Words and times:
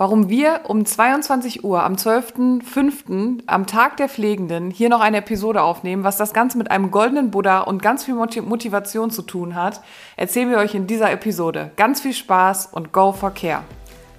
warum 0.00 0.30
wir 0.30 0.62
um 0.66 0.86
22 0.86 1.62
Uhr 1.62 1.82
am 1.82 1.92
12.05. 1.92 3.42
am 3.44 3.66
Tag 3.66 3.98
der 3.98 4.08
Pflegenden 4.08 4.70
hier 4.70 4.88
noch 4.88 5.02
eine 5.02 5.18
Episode 5.18 5.60
aufnehmen, 5.60 6.04
was 6.04 6.16
das 6.16 6.32
Ganze 6.32 6.56
mit 6.56 6.70
einem 6.70 6.90
goldenen 6.90 7.30
Buddha 7.30 7.60
und 7.60 7.82
ganz 7.82 8.04
viel 8.04 8.14
Motivation 8.14 9.10
zu 9.10 9.20
tun 9.20 9.54
hat, 9.54 9.82
erzählen 10.16 10.48
wir 10.48 10.56
euch 10.56 10.74
in 10.74 10.86
dieser 10.86 11.12
Episode. 11.12 11.72
Ganz 11.76 12.00
viel 12.00 12.14
Spaß 12.14 12.70
und 12.72 12.94
go 12.94 13.12
for 13.12 13.30
care. 13.30 13.62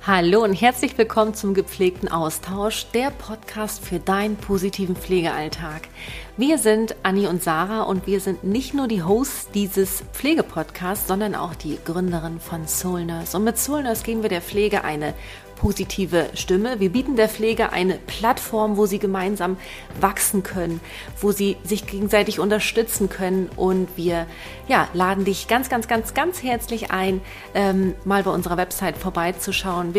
Hallo 0.06 0.44
und 0.44 0.54
herzlich 0.54 0.98
willkommen 0.98 1.36
zum 1.36 1.54
gepflegten 1.54 2.12
Austausch, 2.12 2.88
der 2.94 3.12
Podcast 3.12 3.86
für 3.86 4.00
deinen 4.00 4.36
positiven 4.36 4.96
Pflegealltag. 4.96 5.90
Wir 6.38 6.58
sind 6.58 6.96
Anni 7.04 7.28
und 7.28 7.44
Sarah 7.44 7.84
und 7.84 8.08
wir 8.08 8.20
sind 8.20 8.44
nicht 8.44 8.74
nur 8.74 8.88
die 8.88 9.04
Hosts 9.04 9.52
dieses 9.52 10.04
Pflegepodcasts, 10.13 11.08
sondern 11.08 11.36
auch 11.36 11.54
die 11.54 11.78
Gründerin 11.86 12.40
von 12.40 12.68
Soul 12.68 13.06
Nurse. 13.06 13.38
Und 13.38 13.44
mit 13.44 13.60
Soul 13.60 13.84
Nurse 13.84 14.04
geben 14.04 14.24
wir 14.24 14.29
der 14.29 14.42
Pflege 14.42 14.84
eine 14.84 15.13
positive 15.62 16.32
Stimme. 16.34 16.80
Wir 16.80 16.90
bieten 16.90 17.16
der 17.16 17.30
Pflege 17.30 17.72
eine 17.72 18.00
Plattform, 18.08 18.78
wo 18.78 18.88
sie 18.88 18.98
gemeinsam 18.98 19.58
wachsen 20.00 20.42
können, 20.42 20.82
wo 21.20 21.32
sie 21.32 21.56
sich 21.64 21.86
gegenseitig 21.86 22.40
unterstützen 22.40 23.10
können. 23.10 23.48
Und 23.56 23.88
wir 23.96 24.26
ja, 24.68 24.88
laden 24.94 25.24
dich 25.24 25.48
ganz, 25.48 25.70
ganz, 25.70 25.88
ganz, 25.88 26.16
ganz 26.16 26.42
herzlich 26.42 26.90
ein, 26.90 27.22
ähm, 27.54 27.94
mal 28.05 28.24
bei 28.24 28.32
unserer 28.32 28.58
Website 28.58 28.98
vorbeizuschauen 28.98 29.94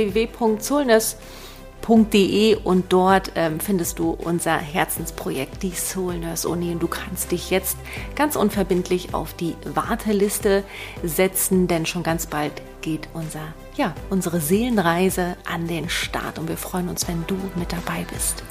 www.soulness.de 1.83 2.57
und 2.65 2.93
dort 2.93 3.33
ähm, 3.35 3.61
findest 3.61 3.99
du 3.99 4.11
unser 4.11 4.57
Herzensprojekt, 4.57 5.63
die 5.63 5.73
Soul 5.73 6.19
Nurse 6.19 6.49
Uni. 6.49 6.73
Und 6.73 6.83
du 6.83 6.89
kannst 6.89 7.33
dich 7.33 7.51
jetzt 7.51 7.77
ganz 8.15 8.37
unverbindlich 8.37 9.15
auf 9.15 9.35
die 9.35 9.57
Warteliste 9.65 10.65
setzen, 11.03 11.69
denn 11.69 11.87
schon 11.87 12.03
ganz 12.03 12.27
bald 12.27 12.63
geht 12.81 13.09
unser 13.15 13.55
ja, 13.75 13.95
unsere 14.11 14.41
Seelenreise 14.41 15.37
an 15.51 15.67
den 15.67 15.89
Start 15.89 16.39
und 16.39 16.47
wir 16.49 16.59
freuen 16.59 16.91
uns, 16.91 17.09
wenn 17.09 17.25
du 17.27 17.37
mit 17.57 17.73
dabei 17.73 18.05
bist. 18.13 18.43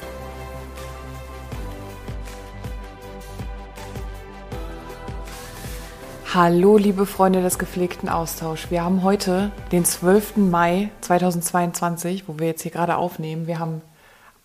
Hallo, 6.34 6.78
liebe 6.78 7.04
Freunde 7.04 7.42
des 7.42 7.58
gepflegten 7.58 8.08
Austauschs. 8.08 8.70
Wir 8.70 8.82
haben 8.82 9.02
heute 9.02 9.50
den 9.70 9.84
12. 9.84 10.38
Mai 10.38 10.88
2022, 11.02 12.26
wo 12.26 12.38
wir 12.38 12.46
jetzt 12.46 12.62
hier 12.62 12.70
gerade 12.70 12.96
aufnehmen. 12.96 13.46
Wir 13.46 13.58
haben 13.58 13.82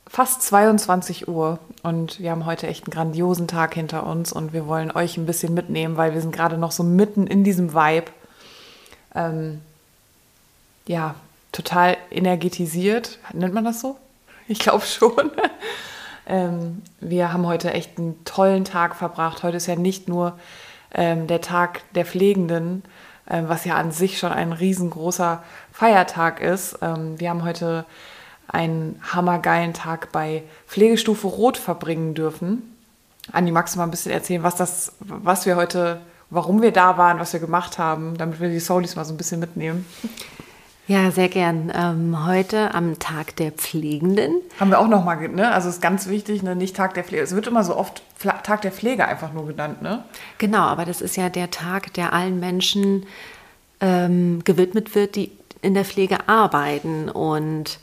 fast 0.05 0.41
22 0.41 1.29
Uhr 1.29 1.59
und 1.83 2.19
wir 2.19 2.31
haben 2.31 2.45
heute 2.45 2.67
echt 2.67 2.83
einen 2.83 2.91
grandiosen 2.91 3.47
Tag 3.47 3.73
hinter 3.73 4.05
uns 4.05 4.33
und 4.33 4.52
wir 4.52 4.67
wollen 4.67 4.91
euch 4.91 5.16
ein 5.16 5.25
bisschen 5.25 5.53
mitnehmen, 5.53 5.95
weil 5.95 6.13
wir 6.13 6.19
sind 6.19 6.35
gerade 6.35 6.57
noch 6.57 6.71
so 6.71 6.83
mitten 6.83 7.25
in 7.25 7.45
diesem 7.45 7.73
Vibe. 7.73 8.11
Ähm, 9.16 9.61
ja, 10.88 11.16
total 11.53 11.95
energetisiert. 12.11 13.17
Nennt 13.31 13.53
man 13.53 13.63
das 13.63 13.79
so? 13.79 13.95
Ich 14.49 14.59
glaube 14.59 14.85
schon. 14.85 15.31
ähm, 16.27 16.81
wir 16.99 17.31
haben 17.31 17.47
heute 17.47 17.72
echt 17.72 17.97
einen 17.97 18.25
tollen 18.25 18.66
Tag 18.66 18.94
verbracht. 18.94 19.41
Heute 19.41 19.55
ist 19.55 19.67
ja 19.67 19.77
nicht 19.77 20.09
nur 20.09 20.38
ähm, 20.93 21.27
der 21.27 21.41
Tag 21.41 21.81
der 21.93 22.05
Pflegenden, 22.05 22.83
ähm, 23.30 23.49
was 23.49 23.66
ja 23.66 23.75
an 23.75 23.91
sich 23.91 24.19
schon 24.19 24.31
ein 24.31 24.53
riesengroßer 24.53 25.44
Feiertag 25.71 26.41
ist. 26.41 26.79
Ähm, 26.81 27.19
wir 27.19 27.29
haben 27.29 27.44
heute 27.44 27.85
einen 28.47 29.02
hammergeilen 29.03 29.73
Tag 29.73 30.11
bei 30.11 30.44
Pflegestufe 30.67 31.27
Rot 31.27 31.57
verbringen 31.57 32.13
dürfen. 32.13 32.75
Anni, 33.31 33.52
magst 33.52 33.75
du 33.75 33.79
mal 33.79 33.85
ein 33.85 33.91
bisschen 33.91 34.13
erzählen, 34.13 34.44
was 34.44 34.55
das, 34.55 34.94
was 34.99 35.45
wir 35.45 35.57
heute, 35.57 35.99
warum 36.29 36.61
wir 36.61 36.71
da 36.71 36.97
waren, 36.97 37.19
was 37.19 37.33
wir 37.33 37.41
gemacht 37.41 37.77
haben, 37.77 38.17
damit 38.17 38.39
wir 38.39 38.49
die 38.49 38.59
Soulies 38.59 38.95
mal 38.95 39.03
so 39.03 39.13
ein 39.13 39.17
bisschen 39.17 39.39
mitnehmen? 39.39 39.85
Ja, 40.88 41.11
sehr 41.11 41.27
gern. 41.27 41.69
Ähm, 41.75 42.25
heute 42.25 42.73
am 42.73 42.97
Tag 42.97 43.35
der 43.35 43.52
Pflegenden. 43.52 44.35
Haben 44.57 44.71
wir 44.71 44.80
auch 44.80 44.88
nochmal, 44.88 45.27
ne? 45.27 45.52
Also 45.52 45.67
ist 45.67 45.81
ganz 45.81 46.07
wichtig, 46.07 46.44
ne? 46.44 46.55
nicht 46.55 46.77
Tag 46.77 46.94
der 46.94 47.03
Pflege. 47.03 47.23
Es 47.23 47.35
wird 47.35 47.45
immer 47.45 47.66
so 47.66 47.75
oft 47.75 48.02
Tag 48.44 48.61
der 48.61 48.71
Pflege 48.71 49.05
einfach 49.05 49.33
nur 49.33 49.47
genannt, 49.47 49.81
ne? 49.81 50.05
Genau, 50.38 50.62
aber 50.62 50.85
das 50.85 51.01
ist 51.01 51.17
ja 51.17 51.28
der 51.28 51.51
Tag, 51.51 51.94
der 51.95 52.13
allen 52.13 52.39
Menschen 52.39 53.06
ähm, 53.81 54.41
gewidmet 54.45 54.95
wird, 54.95 55.17
die 55.17 55.31
in 55.62 55.73
der 55.73 55.84
Pflege 55.84 56.29
arbeiten. 56.29 57.09
Und 57.09 57.79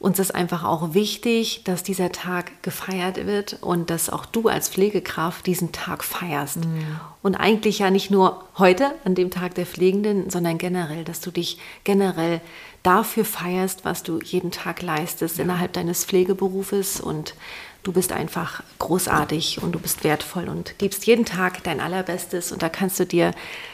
uns 0.00 0.18
ist 0.18 0.34
einfach 0.34 0.64
auch 0.64 0.94
wichtig, 0.94 1.60
dass 1.64 1.82
dieser 1.82 2.10
Tag 2.10 2.62
gefeiert 2.62 3.26
wird 3.26 3.58
und 3.60 3.90
dass 3.90 4.08
auch 4.08 4.24
du 4.24 4.48
als 4.48 4.70
Pflegekraft 4.70 5.46
diesen 5.46 5.72
Tag 5.72 6.02
feierst. 6.02 6.64
Mhm. 6.64 6.98
Und 7.22 7.34
eigentlich 7.36 7.80
ja 7.80 7.90
nicht 7.90 8.10
nur 8.10 8.42
heute 8.56 8.92
an 9.04 9.14
dem 9.14 9.30
Tag 9.30 9.54
der 9.56 9.66
Pflegenden, 9.66 10.30
sondern 10.30 10.56
generell, 10.56 11.04
dass 11.04 11.20
du 11.20 11.30
dich 11.30 11.58
generell 11.84 12.40
dafür 12.82 13.26
feierst, 13.26 13.84
was 13.84 14.02
du 14.02 14.20
jeden 14.22 14.50
Tag 14.50 14.80
leistest 14.80 15.36
ja. 15.36 15.44
innerhalb 15.44 15.74
deines 15.74 16.06
Pflegeberufes 16.06 16.98
und 16.98 17.34
du 17.82 17.92
bist 17.92 18.12
einfach 18.12 18.62
großartig 18.78 19.62
und 19.62 19.72
du 19.72 19.78
bist 19.78 20.02
wertvoll 20.02 20.48
und 20.48 20.78
gibst 20.78 21.06
jeden 21.06 21.26
Tag 21.26 21.62
dein 21.64 21.78
Allerbestes 21.78 22.52
und 22.52 22.62
da 22.62 22.70
kannst 22.70 22.98
du 23.00 23.04
dir 23.04 23.32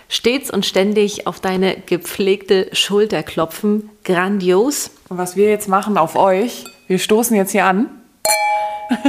stets 0.09 0.51
und 0.51 0.65
ständig 0.65 1.27
auf 1.27 1.41
deine 1.41 1.77
gepflegte 1.77 2.69
Schulter 2.73 3.23
klopfen. 3.23 3.91
Grandios. 4.05 4.91
Und 5.09 5.19
was 5.19 5.37
wir 5.37 5.49
jetzt 5.49 5.69
machen 5.69 5.99
auf 5.99 6.17
euch, 6.17 6.65
wir 6.87 6.99
stoßen 6.99 7.37
jetzt 7.37 7.53
hier 7.53 7.65
an 7.65 7.89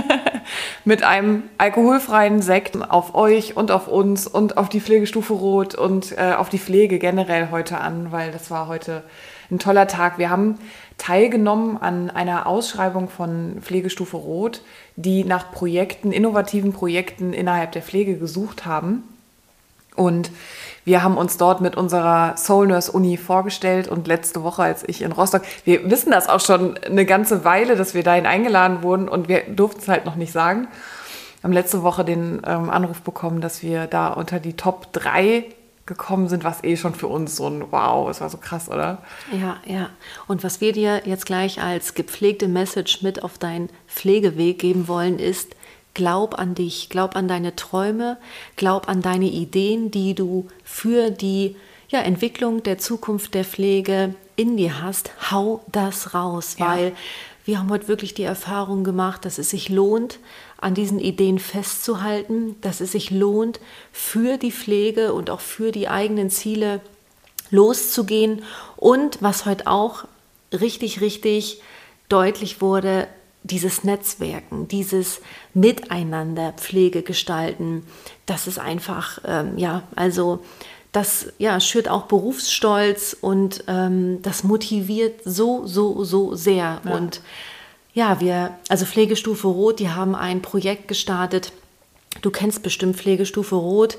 mit 0.85 1.03
einem 1.03 1.43
alkoholfreien 1.57 2.41
Sekt 2.41 2.77
auf 2.89 3.15
euch 3.15 3.55
und 3.55 3.71
auf 3.71 3.87
uns 3.87 4.27
und 4.27 4.57
auf 4.57 4.69
die 4.69 4.81
Pflegestufe 4.81 5.33
Rot 5.33 5.75
und 5.75 6.17
äh, 6.17 6.33
auf 6.33 6.49
die 6.49 6.59
Pflege 6.59 6.99
generell 6.99 7.49
heute 7.51 7.79
an, 7.79 8.11
weil 8.11 8.31
das 8.31 8.49
war 8.49 8.67
heute 8.67 9.03
ein 9.51 9.59
toller 9.59 9.87
Tag. 9.87 10.17
Wir 10.17 10.29
haben 10.29 10.57
teilgenommen 10.97 11.77
an 11.77 12.09
einer 12.09 12.47
Ausschreibung 12.47 13.09
von 13.09 13.57
Pflegestufe 13.61 14.17
Rot, 14.17 14.61
die 14.95 15.23
nach 15.23 15.51
Projekten, 15.51 16.11
innovativen 16.11 16.73
Projekten 16.73 17.33
innerhalb 17.33 17.71
der 17.71 17.83
Pflege 17.83 18.17
gesucht 18.17 18.65
haben. 18.65 19.03
Und 19.97 20.31
wir 20.85 21.03
haben 21.03 21.17
uns 21.17 21.35
dort 21.35 21.59
mit 21.59 21.75
unserer 21.75 22.37
Soul 22.37 22.67
Nurse 22.67 22.93
Uni 22.93 23.17
vorgestellt 23.17 23.89
und 23.89 24.07
letzte 24.07 24.41
Woche, 24.43 24.63
als 24.63 24.87
ich 24.87 25.01
in 25.01 25.11
Rostock, 25.11 25.41
wir 25.65 25.91
wissen 25.91 26.11
das 26.11 26.29
auch 26.29 26.39
schon 26.39 26.77
eine 26.77 27.05
ganze 27.05 27.43
Weile, 27.43 27.75
dass 27.75 27.93
wir 27.93 28.03
dahin 28.03 28.25
eingeladen 28.25 28.83
wurden 28.83 29.09
und 29.09 29.27
wir 29.27 29.41
durften 29.49 29.81
es 29.81 29.89
halt 29.89 30.05
noch 30.05 30.15
nicht 30.15 30.31
sagen. 30.31 30.69
Haben 31.43 31.51
letzte 31.51 31.83
Woche 31.83 32.05
den 32.05 32.41
ähm, 32.47 32.69
Anruf 32.69 33.01
bekommen, 33.01 33.41
dass 33.41 33.61
wir 33.63 33.87
da 33.87 34.07
unter 34.13 34.39
die 34.39 34.53
Top 34.53 34.93
3 34.93 35.45
gekommen 35.87 36.29
sind, 36.29 36.45
was 36.45 36.63
eh 36.63 36.77
schon 36.77 36.95
für 36.95 37.07
uns 37.07 37.35
so 37.35 37.47
ein 37.47 37.65
Wow, 37.69 38.09
es 38.09 38.21
war 38.21 38.29
so 38.29 38.37
krass, 38.37 38.69
oder? 38.69 38.99
Ja, 39.31 39.57
ja. 39.65 39.89
Und 40.27 40.43
was 40.43 40.61
wir 40.61 40.71
dir 40.71 41.01
jetzt 41.05 41.25
gleich 41.25 41.61
als 41.61 41.95
gepflegte 41.95 42.47
Message 42.47 43.01
mit 43.01 43.23
auf 43.23 43.37
deinen 43.37 43.69
Pflegeweg 43.87 44.59
geben 44.59 44.87
wollen, 44.87 45.19
ist, 45.19 45.56
Glaub 45.97 46.37
an 46.37 46.53
dich, 46.53 46.89
glaub 46.89 47.15
an 47.15 47.27
deine 47.27 47.55
Träume, 47.55 48.17
glaub 48.55 48.87
an 48.87 49.01
deine 49.01 49.25
Ideen, 49.25 49.89
die 49.89 50.13
du 50.13 50.45
für 50.63 51.09
die 51.09 51.55
ja, 51.89 52.01
Entwicklung 52.01 52.61
der 52.61 52.77
Zukunft 52.77 53.33
der 53.33 53.43
Pflege 53.43 54.13
in 54.35 54.57
dir 54.57 54.79
hast. 54.79 55.09
Hau 55.31 55.63
das 55.71 56.13
raus, 56.13 56.57
ja. 56.59 56.67
weil 56.67 56.95
wir 57.45 57.57
haben 57.57 57.71
heute 57.71 57.87
wirklich 57.87 58.13
die 58.13 58.21
Erfahrung 58.21 58.83
gemacht, 58.83 59.25
dass 59.25 59.39
es 59.39 59.49
sich 59.49 59.69
lohnt, 59.69 60.19
an 60.57 60.75
diesen 60.75 60.99
Ideen 60.99 61.39
festzuhalten, 61.39 62.57
dass 62.61 62.79
es 62.79 62.91
sich 62.91 63.09
lohnt, 63.09 63.59
für 63.91 64.37
die 64.37 64.51
Pflege 64.51 65.13
und 65.13 65.31
auch 65.31 65.39
für 65.39 65.71
die 65.71 65.87
eigenen 65.87 66.29
Ziele 66.29 66.79
loszugehen. 67.49 68.43
Und 68.75 69.17
was 69.23 69.47
heute 69.47 69.65
auch 69.65 70.05
richtig, 70.53 71.01
richtig 71.01 71.59
deutlich 72.07 72.61
wurde, 72.61 73.07
dieses 73.47 73.83
Netzwerken, 73.83 74.67
dieses 74.67 75.21
Miteinander 75.53 76.53
Pflege 76.53 77.01
gestalten, 77.01 77.85
das 78.25 78.47
ist 78.47 78.59
einfach, 78.59 79.19
ähm, 79.25 79.57
ja, 79.57 79.83
also 79.95 80.43
das 80.91 81.27
ja, 81.37 81.59
schürt 81.59 81.89
auch 81.89 82.03
Berufsstolz 82.03 83.15
und 83.19 83.63
ähm, 83.67 84.21
das 84.21 84.43
motiviert 84.43 85.21
so, 85.23 85.65
so, 85.67 86.03
so 86.03 86.35
sehr. 86.35 86.81
Ja. 86.83 86.91
Und 86.91 87.21
ja, 87.93 88.19
wir, 88.19 88.57
also 88.69 88.85
Pflegestufe 88.85 89.47
Rot, 89.47 89.79
die 89.79 89.89
haben 89.89 90.15
ein 90.15 90.41
Projekt 90.41 90.87
gestartet. 90.87 91.51
Du 92.21 92.31
kennst 92.31 92.63
bestimmt 92.63 92.95
Pflegestufe 92.95 93.55
Rot. 93.55 93.97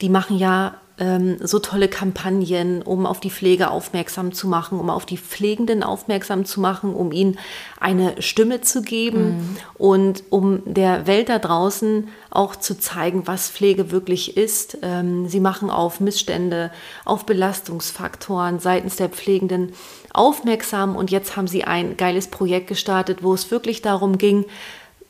Die 0.00 0.08
machen 0.08 0.38
ja 0.38 0.80
ähm, 1.00 1.38
so 1.40 1.58
tolle 1.58 1.88
Kampagnen, 1.88 2.82
um 2.82 3.06
auf 3.06 3.20
die 3.20 3.30
Pflege 3.30 3.70
aufmerksam 3.70 4.32
zu 4.32 4.46
machen, 4.46 4.78
um 4.78 4.90
auf 4.90 5.06
die 5.06 5.16
Pflegenden 5.16 5.82
aufmerksam 5.82 6.44
zu 6.44 6.60
machen, 6.60 6.94
um 6.94 7.10
ihnen 7.10 7.38
eine 7.80 8.20
Stimme 8.20 8.60
zu 8.60 8.82
geben 8.82 9.24
mhm. 9.24 9.56
und 9.78 10.24
um 10.28 10.62
der 10.66 11.06
Welt 11.06 11.30
da 11.30 11.38
draußen 11.38 12.08
auch 12.28 12.54
zu 12.54 12.78
zeigen, 12.78 13.26
was 13.26 13.48
Pflege 13.48 13.90
wirklich 13.90 14.36
ist. 14.36 14.78
Ähm, 14.82 15.26
sie 15.26 15.40
machen 15.40 15.70
auf 15.70 16.00
Missstände, 16.00 16.70
auf 17.06 17.24
Belastungsfaktoren 17.24 18.60
seitens 18.60 18.96
der 18.96 19.08
Pflegenden 19.08 19.72
aufmerksam 20.12 20.96
und 20.96 21.10
jetzt 21.10 21.36
haben 21.36 21.48
sie 21.48 21.64
ein 21.64 21.96
geiles 21.96 22.28
Projekt 22.28 22.66
gestartet, 22.66 23.22
wo 23.22 23.32
es 23.32 23.50
wirklich 23.50 23.80
darum 23.80 24.18
ging, 24.18 24.44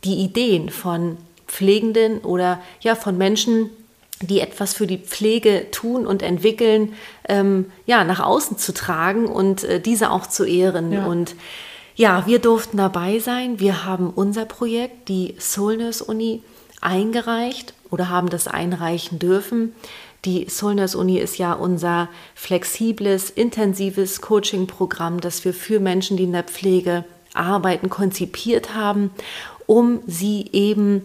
die 0.05 0.15
Ideen 0.15 0.71
von 0.71 1.17
Pflegenden 1.49 2.19
oder 2.21 2.61
ja 2.81 2.95
von 2.95 3.19
Menschen, 3.19 3.71
die 4.22 4.40
etwas 4.40 4.75
für 4.75 4.87
die 4.87 4.99
Pflege 4.99 5.70
tun 5.70 6.06
und 6.06 6.22
entwickeln, 6.22 6.94
ähm, 7.28 7.67
ja, 7.87 8.05
nach 8.05 8.20
außen 8.20 8.58
zu 8.58 8.75
tragen 8.75 9.26
und 9.26 9.64
äh, 9.64 9.81
diese 9.81 10.11
auch 10.11 10.26
zu 10.26 10.44
ehren. 10.44 10.93
Ja. 10.93 11.06
Und 11.06 11.34
ja, 11.96 12.26
wir 12.26 12.38
durften 12.38 12.76
dabei 12.76 13.19
sein. 13.19 13.61
Wir 13.61 13.84
haben 13.84 14.11
unser 14.11 14.44
Projekt, 14.44 15.08
die 15.08 15.34
Soulness 15.38 16.02
Uni, 16.02 16.43
eingereicht 16.81 17.75
oder 17.90 18.08
haben 18.08 18.31
das 18.31 18.49
einreichen 18.49 19.19
dürfen. 19.19 19.75
Die 20.25 20.49
Soulness 20.50 20.94
Uni 20.94 21.19
ist 21.19 21.38
ja 21.38 21.55
unser 21.55 22.08
flexibles, 22.34 23.31
intensives 23.31 24.20
Coaching-Programm, 24.20 25.20
das 25.20 25.44
wir 25.44 25.55
für 25.55 25.81
Menschen, 25.81 26.17
die 26.17 26.25
in 26.25 26.32
der 26.32 26.44
Pflege 26.44 27.05
arbeiten, 27.32 27.88
konzipiert 27.88 28.75
haben, 28.75 29.11
um 29.67 30.00
sie 30.06 30.46
eben 30.52 31.02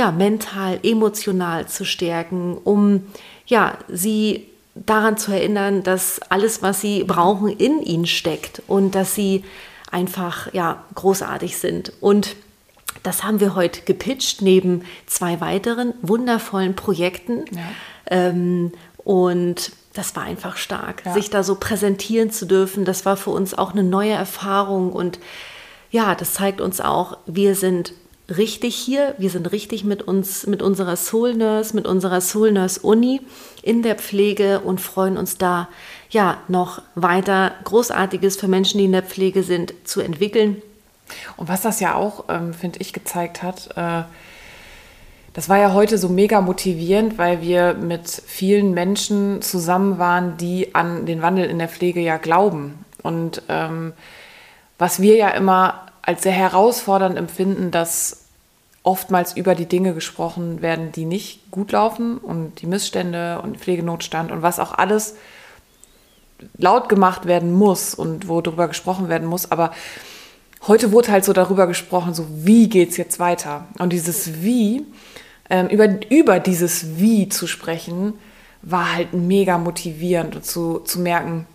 ja, 0.00 0.10
mental, 0.12 0.80
emotional 0.82 1.68
zu 1.68 1.84
stärken, 1.84 2.56
um 2.56 3.02
ja, 3.44 3.76
sie 3.86 4.46
daran 4.74 5.18
zu 5.18 5.30
erinnern, 5.30 5.82
dass 5.82 6.20
alles, 6.30 6.62
was 6.62 6.80
sie 6.80 7.04
brauchen, 7.04 7.50
in 7.50 7.82
ihnen 7.82 8.06
steckt 8.06 8.62
und 8.66 8.94
dass 8.94 9.14
sie 9.14 9.44
einfach 9.90 10.54
ja, 10.54 10.82
großartig 10.94 11.58
sind. 11.58 11.92
Und 12.00 12.34
das 13.02 13.24
haben 13.24 13.40
wir 13.40 13.54
heute 13.54 13.82
gepitcht 13.82 14.40
neben 14.40 14.84
zwei 15.04 15.38
weiteren 15.42 15.92
wundervollen 16.00 16.74
Projekten. 16.74 17.44
Ja. 17.54 17.60
Ähm, 18.06 18.72
und 19.04 19.72
das 19.92 20.16
war 20.16 20.22
einfach 20.22 20.56
stark, 20.56 21.02
ja. 21.04 21.12
sich 21.12 21.28
da 21.28 21.42
so 21.42 21.56
präsentieren 21.56 22.30
zu 22.30 22.46
dürfen. 22.46 22.86
Das 22.86 23.04
war 23.04 23.18
für 23.18 23.30
uns 23.30 23.52
auch 23.52 23.72
eine 23.72 23.82
neue 23.82 24.12
Erfahrung. 24.12 24.94
Und 24.94 25.18
ja, 25.90 26.14
das 26.14 26.32
zeigt 26.32 26.62
uns 26.62 26.80
auch, 26.80 27.18
wir 27.26 27.54
sind 27.54 27.92
richtig 28.36 28.76
hier. 28.76 29.14
Wir 29.18 29.30
sind 29.30 29.50
richtig 29.52 29.84
mit 29.84 30.02
uns, 30.02 30.46
mit 30.46 30.62
unserer 30.62 30.96
Soul 30.96 31.34
Nurse, 31.34 31.74
mit 31.74 31.86
unserer 31.86 32.20
Soul 32.20 32.52
Nurse 32.52 32.80
Uni 32.80 33.20
in 33.62 33.82
der 33.82 33.96
Pflege 33.96 34.60
und 34.60 34.80
freuen 34.80 35.16
uns 35.16 35.38
da 35.38 35.68
ja 36.10 36.38
noch 36.48 36.82
weiter 36.94 37.52
Großartiges 37.64 38.36
für 38.36 38.48
Menschen, 38.48 38.78
die 38.78 38.84
in 38.84 38.92
der 38.92 39.02
Pflege 39.02 39.42
sind, 39.42 39.74
zu 39.84 40.00
entwickeln. 40.00 40.62
Und 41.36 41.48
was 41.48 41.62
das 41.62 41.80
ja 41.80 41.94
auch, 41.94 42.24
ähm, 42.28 42.54
finde 42.54 42.78
ich, 42.80 42.92
gezeigt 42.92 43.42
hat, 43.42 43.70
äh, 43.76 44.04
das 45.32 45.48
war 45.48 45.58
ja 45.58 45.72
heute 45.72 45.96
so 45.96 46.08
mega 46.08 46.40
motivierend, 46.40 47.16
weil 47.16 47.40
wir 47.40 47.74
mit 47.74 48.08
vielen 48.08 48.72
Menschen 48.74 49.42
zusammen 49.42 49.98
waren, 49.98 50.36
die 50.36 50.74
an 50.74 51.06
den 51.06 51.22
Wandel 51.22 51.48
in 51.48 51.58
der 51.58 51.68
Pflege 51.68 52.00
ja 52.00 52.16
glauben. 52.16 52.84
Und 53.02 53.42
ähm, 53.48 53.92
was 54.78 55.00
wir 55.00 55.16
ja 55.16 55.28
immer 55.28 55.86
als 56.02 56.22
sehr 56.22 56.32
herausfordernd 56.32 57.16
empfinden, 57.16 57.70
dass 57.70 58.24
oftmals 58.82 59.36
über 59.36 59.54
die 59.54 59.66
Dinge 59.66 59.94
gesprochen 59.94 60.62
werden, 60.62 60.92
die 60.92 61.04
nicht 61.04 61.50
gut 61.50 61.72
laufen 61.72 62.18
und 62.18 62.60
die 62.62 62.66
Missstände 62.66 63.40
und 63.42 63.58
Pflegenotstand 63.58 64.32
und 64.32 64.42
was 64.42 64.58
auch 64.58 64.72
alles 64.72 65.16
laut 66.56 66.88
gemacht 66.88 67.26
werden 67.26 67.52
muss 67.52 67.94
und 67.94 68.28
wo 68.28 68.40
darüber 68.40 68.68
gesprochen 68.68 69.08
werden 69.08 69.28
muss. 69.28 69.50
Aber 69.50 69.72
heute 70.66 70.92
wurde 70.92 71.12
halt 71.12 71.24
so 71.24 71.34
darüber 71.34 71.66
gesprochen, 71.66 72.14
so 72.14 72.26
wie 72.30 72.68
geht 72.70 72.90
es 72.90 72.96
jetzt 72.96 73.18
weiter? 73.18 73.66
Und 73.78 73.92
dieses 73.92 74.42
Wie, 74.42 74.86
ähm, 75.50 75.68
über, 75.68 75.88
über 76.10 76.40
dieses 76.40 76.98
Wie 76.98 77.28
zu 77.28 77.46
sprechen, 77.46 78.14
war 78.62 78.94
halt 78.94 79.12
mega 79.12 79.58
motivierend 79.58 80.36
und 80.36 80.44
zu, 80.44 80.80
zu 80.80 81.00
merken, 81.00 81.46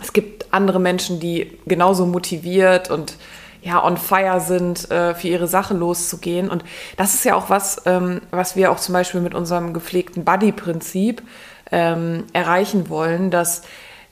es 0.00 0.12
gibt 0.12 0.52
andere 0.52 0.78
Menschen, 0.78 1.20
die 1.20 1.58
genauso 1.66 2.06
motiviert 2.06 2.90
und 2.90 3.16
ja, 3.66 3.84
on 3.84 3.96
fire 3.96 4.40
sind, 4.40 4.90
äh, 4.92 5.14
für 5.14 5.26
ihre 5.26 5.48
Sache 5.48 5.74
loszugehen. 5.74 6.48
Und 6.48 6.64
das 6.96 7.14
ist 7.14 7.24
ja 7.24 7.34
auch 7.34 7.50
was, 7.50 7.82
ähm, 7.84 8.20
was 8.30 8.54
wir 8.54 8.70
auch 8.70 8.78
zum 8.78 8.92
Beispiel 8.92 9.20
mit 9.20 9.34
unserem 9.34 9.74
gepflegten 9.74 10.24
Buddy-Prinzip 10.24 11.20
ähm, 11.72 12.24
erreichen 12.32 12.88
wollen, 12.88 13.32
dass 13.32 13.62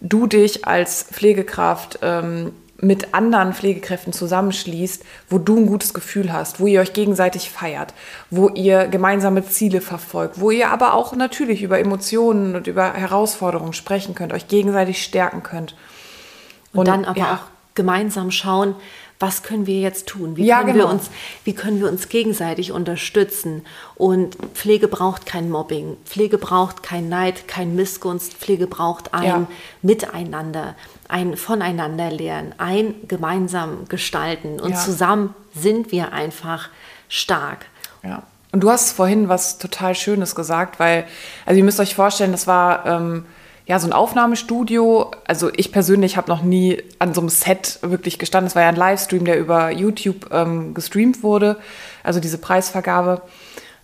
du 0.01 0.27
dich 0.27 0.67
als 0.67 1.05
Pflegekraft 1.05 2.01
ähm, 2.03 2.51
mit 2.79 3.15
anderen 3.15 3.55
Pflegekräften 3.55 4.13
zusammenschließt, 4.13 5.05
wo 5.31 5.39
du 5.39 5.57
ein 5.59 5.67
gutes 5.67 5.95
Gefühl 5.95 6.33
hast, 6.33 6.59
wo 6.59 6.67
ihr 6.67 6.81
euch 6.81 6.93
gegenseitig 6.93 7.49
feiert, 7.51 7.95
wo 8.31 8.49
ihr 8.49 8.89
gemeinsame 8.89 9.47
Ziele 9.47 9.81
verfolgt, 9.81 10.41
wo 10.41 10.51
ihr 10.51 10.71
aber 10.71 10.95
auch 10.95 11.15
natürlich 11.15 11.63
über 11.63 11.79
Emotionen 11.79 12.57
und 12.57 12.67
über 12.67 12.93
Herausforderungen 12.93 13.73
sprechen 13.73 14.17
könnt, 14.17 14.33
euch 14.33 14.49
gegenseitig 14.49 15.05
stärken 15.05 15.45
könnt. 15.45 15.77
Und, 16.73 16.81
und 16.81 16.89
dann 16.89 17.05
aber 17.05 17.19
ja. 17.19 17.35
auch 17.35 17.55
gemeinsam 17.75 18.31
schauen, 18.31 18.75
was 19.21 19.43
können 19.43 19.67
wir 19.67 19.81
jetzt 19.81 20.07
tun? 20.07 20.37
Wie, 20.37 20.45
ja, 20.45 20.61
können 20.61 20.75
genau. 20.75 20.87
wir 20.87 20.93
uns, 20.93 21.11
wie 21.45 21.55
können 21.55 21.81
wir 21.81 21.89
uns 21.89 22.09
gegenseitig 22.09 22.73
unterstützen? 22.73 23.65
Und 23.95 24.37
Pflege 24.55 24.89
braucht 24.89 25.25
kein 25.25 25.51
Mobbing, 25.51 25.97
Pflege 26.05 26.37
braucht 26.37 26.83
kein 26.83 27.09
Neid, 27.09 27.47
kein 27.47 27.77
Missgunst, 27.77 28.35
Pflege 28.35 28.67
braucht 28.67 29.15
ein 29.15 29.25
ja. 29.25 29.47
Miteinander, 29.83 30.75
ein 31.09 31.37
Voneinanderlernen, 31.37 32.55
ein 32.59 32.95
gemeinsam 33.07 33.87
gestalten. 33.89 34.61
Und 34.61 34.73
ja. 34.73 34.79
zusammen 34.79 35.35
sind 35.55 35.93
wir 35.93 36.13
einfach 36.13 36.69
stark. 37.09 37.67
Ja. 38.03 38.25
Und 38.53 38.61
du 38.61 38.71
hast 38.71 38.93
vorhin 38.93 39.29
was 39.29 39.59
total 39.59 39.95
Schönes 39.95 40.35
gesagt, 40.35 40.79
weil, 40.79 41.07
also 41.47 41.59
ihr 41.59 41.65
müsst 41.65 41.81
euch 41.81 41.95
vorstellen, 41.95 42.33
das 42.33 42.47
war 42.47 42.85
ähm, 42.87 43.27
ja, 43.67 43.79
so 43.79 43.89
ein 43.89 43.93
Aufnahmestudio. 43.93 45.11
Also 45.27 45.51
ich 45.57 45.73
persönlich 45.73 46.17
habe 46.17 46.31
noch 46.31 46.43
nie 46.43 46.83
an 46.99 47.15
so 47.15 47.21
einem 47.21 47.31
Set 47.31 47.79
wirklich 47.83 48.19
gestanden. 48.19 48.49
Es 48.49 48.55
war 48.55 48.63
ja 48.63 48.69
ein 48.69 48.77
Livestream, 48.77 49.25
der 49.25 49.39
über 49.39 49.71
YouTube 49.71 50.31
ähm, 50.33 50.75
gestreamt 50.75 51.23
wurde, 51.23 51.57
also 52.03 52.21
diese 52.21 52.39
Preisvergabe. 52.39 53.23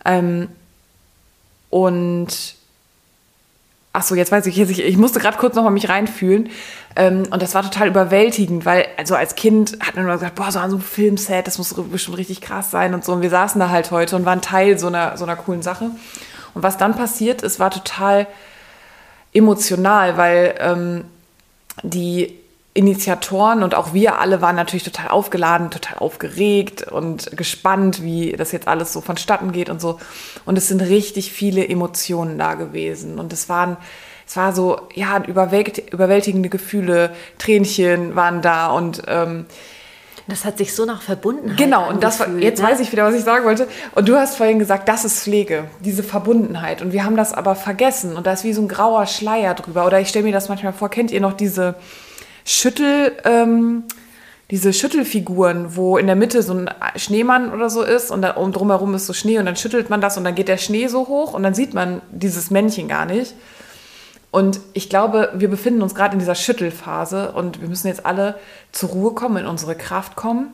Ähm, 0.05 0.49
und 1.71 2.55
ach 3.93 4.03
so, 4.03 4.15
jetzt 4.15 4.33
weiß 4.33 4.47
ich, 4.47 4.59
ich, 4.59 4.81
ich 4.81 4.97
musste 4.99 5.19
gerade 5.19 5.39
kurz 5.39 5.55
noch 5.55 5.65
mal 5.65 5.71
mich 5.71 5.89
reinfühlen. 5.89 6.51
Ähm, 6.95 7.23
und 7.31 7.41
das 7.41 7.55
war 7.55 7.63
total 7.63 7.89
überwältigend, 7.89 8.67
weil 8.67 8.87
also 8.99 9.15
als 9.15 9.35
Kind 9.35 9.79
hat 9.81 9.95
man 9.97 10.05
immer 10.05 10.15
gesagt, 10.15 10.35
boah, 10.35 10.53
so 10.53 10.59
an 10.59 10.71
so 10.71 10.77
einem 10.77 10.85
Filmset, 10.85 11.47
das 11.47 11.57
muss 11.57 11.75
bestimmt 11.75 12.19
richtig 12.19 12.43
krass 12.43 12.71
sein 12.71 12.93
und 12.93 13.05
so. 13.05 13.13
Und 13.13 13.23
wir 13.23 13.31
saßen 13.31 13.59
da 13.59 13.71
halt 13.71 13.91
heute 13.93 14.17
und 14.17 14.27
waren 14.27 14.43
Teil 14.43 14.79
so 14.79 14.89
einer, 14.89 15.17
so 15.17 15.25
einer 15.25 15.37
coolen 15.37 15.63
Sache. 15.63 15.91
Und 16.53 16.63
was 16.63 16.77
dann 16.77 16.97
passiert 16.97 17.43
ist, 17.43 17.61
war 17.61 17.71
total 17.71 18.27
emotional, 19.33 20.17
weil 20.17 20.55
ähm, 20.59 21.05
die 21.83 22.41
Initiatoren 22.73 23.65
und 23.65 23.75
auch 23.75 23.95
wir 23.95 24.21
alle 24.21 24.41
waren 24.41 24.55
natürlich 24.55 24.85
total 24.85 25.09
aufgeladen, 25.09 25.71
total 25.71 25.99
aufgeregt 25.99 26.85
und 26.85 27.37
gespannt, 27.37 28.03
wie 28.03 28.33
das 28.33 28.53
jetzt 28.53 28.69
alles 28.69 28.93
so 28.93 29.01
vonstatten 29.01 29.51
geht 29.51 29.69
und 29.69 29.81
so. 29.81 29.99
Und 30.45 30.57
es 30.57 30.69
sind 30.69 30.81
richtig 30.81 31.33
viele 31.33 31.67
Emotionen 31.69 32.39
da 32.39 32.55
gewesen. 32.55 33.19
Und 33.19 33.33
es 33.33 33.49
waren, 33.49 33.77
es 34.25 34.37
war 34.37 34.53
so, 34.55 34.89
ja, 34.95 35.21
überwältigende 35.25 36.49
Gefühle, 36.49 37.13
Tränchen 37.39 38.15
waren 38.15 38.41
da 38.41 38.69
und 38.69 39.03
ähm, 39.09 39.47
das 40.31 40.45
hat 40.45 40.59
sich 40.59 40.75
so 40.75 40.85
nach 40.85 41.03
Verbundenheit 41.03 41.59
Genau, 41.59 41.89
und 41.89 42.03
das 42.03 42.25
jetzt 42.39 42.63
ne? 42.63 42.69
weiß 42.69 42.81
ich 42.81 42.93
wieder, 42.93 43.05
was 43.05 43.15
ich 43.15 43.25
sagen 43.25 43.45
wollte. 43.45 43.69
Und 43.95 44.09
du 44.09 44.17
hast 44.17 44.37
vorhin 44.37 44.59
gesagt, 44.59 44.89
das 44.89 45.05
ist 45.05 45.23
Pflege, 45.23 45.65
diese 45.81 46.03
Verbundenheit. 46.03 46.83
Und 46.83 46.93
wir 46.93 47.05
haben 47.05 47.17
das 47.17 47.33
aber 47.33 47.55
vergessen. 47.55 48.17
Und 48.17 48.27
da 48.27 48.33
ist 48.33 48.45
wie 48.45 48.53
so 48.53 48.63
ein 48.63 48.69
grauer 48.69 49.07
Schleier 49.07 49.55
drüber. 49.55 49.87
Oder 49.87 50.01
ich 50.01 50.09
stelle 50.09 50.25
mir 50.25 50.33
das 50.33 50.49
manchmal 50.49 50.73
vor, 50.73 50.89
kennt 50.89 51.11
ihr 51.11 51.21
noch 51.21 51.33
diese 51.33 51.75
Schüttel, 52.45 53.13
ähm, 53.25 53.85
diese 54.51 54.73
Schüttelfiguren, 54.73 55.77
wo 55.77 55.97
in 55.97 56.07
der 56.07 56.17
Mitte 56.17 56.43
so 56.43 56.55
ein 56.55 56.71
Schneemann 56.97 57.53
oder 57.53 57.71
so 57.71 57.83
ist 57.83 58.11
und, 58.11 58.23
da, 58.23 58.33
und 58.33 58.57
drumherum 58.57 58.95
ist 58.95 59.07
so 59.07 59.13
Schnee 59.13 59.39
und 59.39 59.47
dann 59.47 59.57
schüttelt 59.57 59.91
man 59.91 60.01
das 60.01 60.17
und 60.17 60.25
dann 60.25 60.35
geht 60.35 60.49
der 60.49 60.57
Schnee 60.57 60.89
so 60.89 61.07
hoch 61.07 61.35
und 61.35 61.43
dann 61.45 61.55
sieht 61.55 61.73
man 61.73 62.03
dieses 62.11 62.51
Männchen 62.51 62.89
gar 62.89 63.07
nicht. 63.07 63.35
Und 64.31 64.61
ich 64.75 64.89
glaube, 64.89 65.33
wir 65.35 65.49
befinden 65.49 65.83
uns 65.83 65.95
gerade 65.95 66.13
in 66.13 66.21
dieser 66.21 66.35
Schüttelphase 66.37 67.33
und 67.33 67.61
wir 67.61 67.69
müssen 67.69 67.89
jetzt 67.89 68.07
alle 68.07 68.39
zur 68.71 68.91
Ruhe 68.91 69.13
kommen, 69.13 69.39
in 69.39 69.47
unsere 69.47 69.75
Kraft 69.75 70.15
kommen, 70.15 70.53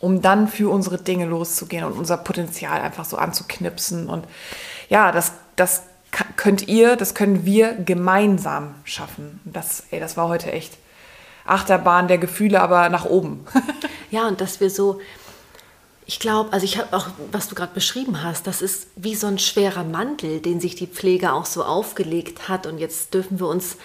um 0.00 0.22
dann 0.22 0.48
für 0.48 0.72
unsere 0.72 0.98
Dinge 0.98 1.26
loszugehen 1.26 1.84
und 1.84 1.92
unser 1.92 2.16
Potenzial 2.16 2.80
einfach 2.80 3.04
so 3.04 3.16
anzuknipsen. 3.16 4.08
Und 4.08 4.24
ja, 4.88 5.12
das, 5.12 5.32
das 5.54 5.82
könnt 6.36 6.66
ihr, 6.66 6.96
das 6.96 7.14
können 7.14 7.44
wir 7.44 7.74
gemeinsam 7.74 8.74
schaffen. 8.84 9.40
Das, 9.44 9.84
ey, 9.90 10.00
das 10.00 10.16
war 10.16 10.28
heute 10.28 10.50
echt 10.50 10.76
Achterbahn 11.44 12.08
der 12.08 12.18
Gefühle, 12.18 12.60
aber 12.60 12.88
nach 12.88 13.04
oben. 13.04 13.46
ja, 14.10 14.26
und 14.26 14.40
dass 14.40 14.60
wir 14.60 14.70
so 14.70 15.00
ich 16.10 16.18
glaube, 16.18 16.52
also 16.52 16.64
ich 16.64 16.76
habe 16.76 16.96
auch, 16.96 17.06
was 17.30 17.46
du 17.46 17.54
gerade 17.54 17.72
beschrieben 17.72 18.24
hast, 18.24 18.48
das 18.48 18.62
ist 18.62 18.88
wie 18.96 19.14
so 19.14 19.28
ein 19.28 19.38
schwerer 19.38 19.84
Mantel, 19.84 20.40
den 20.40 20.58
sich 20.58 20.74
die 20.74 20.88
Pflege 20.88 21.32
auch 21.32 21.46
so 21.46 21.62
aufgelegt 21.62 22.48
hat. 22.48 22.66
Und 22.66 22.78
jetzt 22.78 23.14
dürfen 23.14 23.38
wir 23.38 23.46
uns 23.46 23.76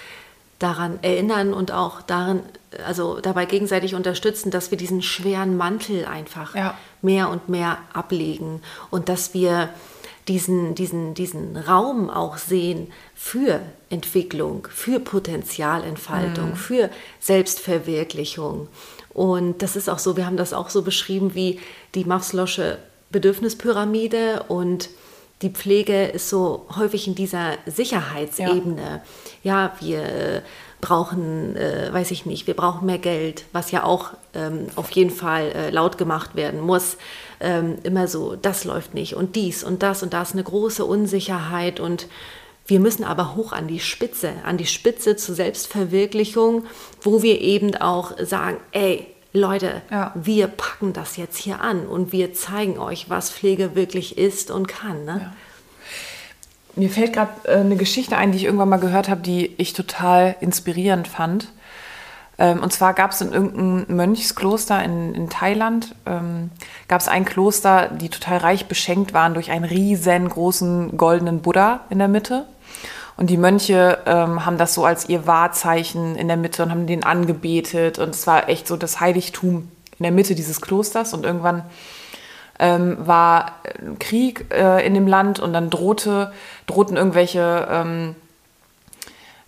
daran 0.57 0.97
erinnern 1.03 1.53
und 1.53 1.71
auch 1.71 2.01
darin, 2.01 2.39
also 2.83 3.19
dabei 3.19 3.45
gegenseitig 3.45 3.93
unterstützen, 3.93 4.49
dass 4.49 4.71
wir 4.71 4.77
diesen 4.79 5.03
schweren 5.03 5.55
Mantel 5.55 6.05
einfach 6.05 6.55
ja. 6.55 6.75
mehr 7.03 7.29
und 7.29 7.47
mehr 7.47 7.77
ablegen 7.93 8.63
und 8.89 9.07
dass 9.07 9.35
wir 9.35 9.69
diesen, 10.27 10.73
diesen, 10.73 11.13
diesen 11.13 11.55
Raum 11.55 12.09
auch 12.09 12.37
sehen 12.37 12.91
für 13.13 13.61
Entwicklung, 13.91 14.67
für 14.71 14.99
Potenzialentfaltung, 14.99 16.49
mhm. 16.49 16.55
für 16.55 16.89
Selbstverwirklichung. 17.19 18.67
Und 19.15 19.61
das 19.61 19.77
ist 19.77 19.89
auch 19.89 19.99
so, 19.99 20.17
wir 20.17 20.25
haben 20.25 20.35
das 20.35 20.51
auch 20.51 20.69
so 20.69 20.81
beschrieben 20.81 21.35
wie 21.35 21.59
die 21.95 22.05
Maslow'sche 22.05 22.77
Bedürfnispyramide 23.11 24.45
und 24.47 24.89
die 25.41 25.49
Pflege 25.49 26.05
ist 26.05 26.29
so 26.29 26.65
häufig 26.75 27.07
in 27.07 27.15
dieser 27.15 27.53
Sicherheitsebene. 27.65 29.01
Ja, 29.43 29.65
ja 29.65 29.73
wir 29.79 30.43
brauchen, 30.81 31.55
äh, 31.55 31.91
weiß 31.91 32.11
ich 32.11 32.25
nicht, 32.25 32.47
wir 32.47 32.53
brauchen 32.53 32.85
mehr 32.85 32.97
Geld, 32.97 33.45
was 33.51 33.71
ja 33.71 33.83
auch 33.83 34.11
ähm, 34.33 34.67
auf 34.75 34.91
jeden 34.91 35.09
Fall 35.09 35.51
äh, 35.51 35.69
laut 35.71 35.97
gemacht 35.97 36.35
werden 36.35 36.61
muss. 36.61 36.97
Ähm, 37.39 37.77
immer 37.83 38.07
so, 38.07 38.35
das 38.35 38.63
läuft 38.65 38.93
nicht 38.93 39.15
und 39.15 39.35
dies 39.35 39.63
und 39.63 39.83
das 39.83 40.03
und 40.03 40.13
da 40.13 40.21
ist 40.21 40.33
eine 40.33 40.43
große 40.43 40.85
Unsicherheit 40.85 41.79
und 41.79 42.07
wir 42.67 42.79
müssen 42.79 43.03
aber 43.03 43.35
hoch 43.35 43.51
an 43.51 43.67
die 43.67 43.79
Spitze, 43.79 44.33
an 44.43 44.57
die 44.57 44.65
Spitze 44.65 45.15
zur 45.15 45.35
Selbstverwirklichung, 45.35 46.65
wo 47.01 47.21
wir 47.21 47.41
eben 47.41 47.75
auch 47.75 48.13
sagen, 48.19 48.57
ey, 48.71 49.07
Leute, 49.35 49.81
ja. 49.91 50.11
wir 50.15 50.47
packen 50.47 50.93
das 50.93 51.17
jetzt 51.17 51.37
hier 51.37 51.61
an 51.61 51.85
und 51.85 52.11
wir 52.11 52.33
zeigen 52.33 52.79
euch, 52.79 53.09
was 53.09 53.29
Pflege 53.29 53.75
wirklich 53.75 54.17
ist 54.17 54.49
und 54.49 54.67
kann. 54.67 55.05
Ne? 55.05 55.21
Ja. 55.21 55.33
Mir 56.75 56.89
fällt 56.89 57.13
gerade 57.13 57.31
äh, 57.45 57.59
eine 57.59 57.75
Geschichte 57.75 58.17
ein, 58.17 58.31
die 58.31 58.37
ich 58.39 58.45
irgendwann 58.45 58.69
mal 58.69 58.77
gehört 58.77 59.09
habe, 59.09 59.21
die 59.21 59.53
ich 59.57 59.73
total 59.73 60.35
inspirierend 60.39 61.07
fand. 61.07 61.51
Ähm, 62.37 62.61
und 62.61 62.73
zwar 62.73 62.93
gab 62.93 63.11
es 63.11 63.21
in 63.21 63.31
irgendeinem 63.31 63.95
Mönchskloster 63.95 64.83
in, 64.83 65.13
in 65.13 65.29
Thailand, 65.29 65.95
ähm, 66.05 66.49
gab 66.87 66.99
es 66.99 67.07
ein 67.07 67.23
Kloster, 67.23 67.89
die 67.89 68.09
total 68.09 68.39
reich 68.39 68.67
beschenkt 68.67 69.13
waren 69.13 69.33
durch 69.33 69.51
einen 69.51 69.65
riesengroßen 69.65 70.97
goldenen 70.97 71.41
Buddha 71.41 71.81
in 71.89 71.99
der 71.99 72.09
Mitte. 72.09 72.45
Und 73.17 73.29
die 73.29 73.37
Mönche 73.37 73.99
ähm, 74.05 74.45
haben 74.45 74.57
das 74.57 74.73
so 74.73 74.83
als 74.83 75.07
ihr 75.07 75.25
Wahrzeichen 75.25 76.15
in 76.15 76.27
der 76.27 76.37
Mitte 76.37 76.63
und 76.63 76.71
haben 76.71 76.85
den 76.85 77.03
angebetet. 77.03 77.97
Und 77.97 78.09
es 78.09 78.27
war 78.27 78.49
echt 78.49 78.67
so 78.67 78.75
das 78.75 78.99
Heiligtum 78.99 79.71
in 79.97 80.03
der 80.03 80.11
Mitte 80.11 80.35
dieses 80.35 80.59
Klosters. 80.59 81.13
Und 81.13 81.25
irgendwann 81.25 81.63
ähm, 82.59 82.97
war 82.99 83.53
Krieg 83.99 84.53
äh, 84.53 84.85
in 84.85 84.93
dem 84.93 85.07
Land 85.07 85.39
und 85.39 85.53
dann 85.53 85.69
drohte, 85.69 86.33
drohten 86.67 86.97
irgendwelche 86.97 87.67
ähm, 87.69 88.15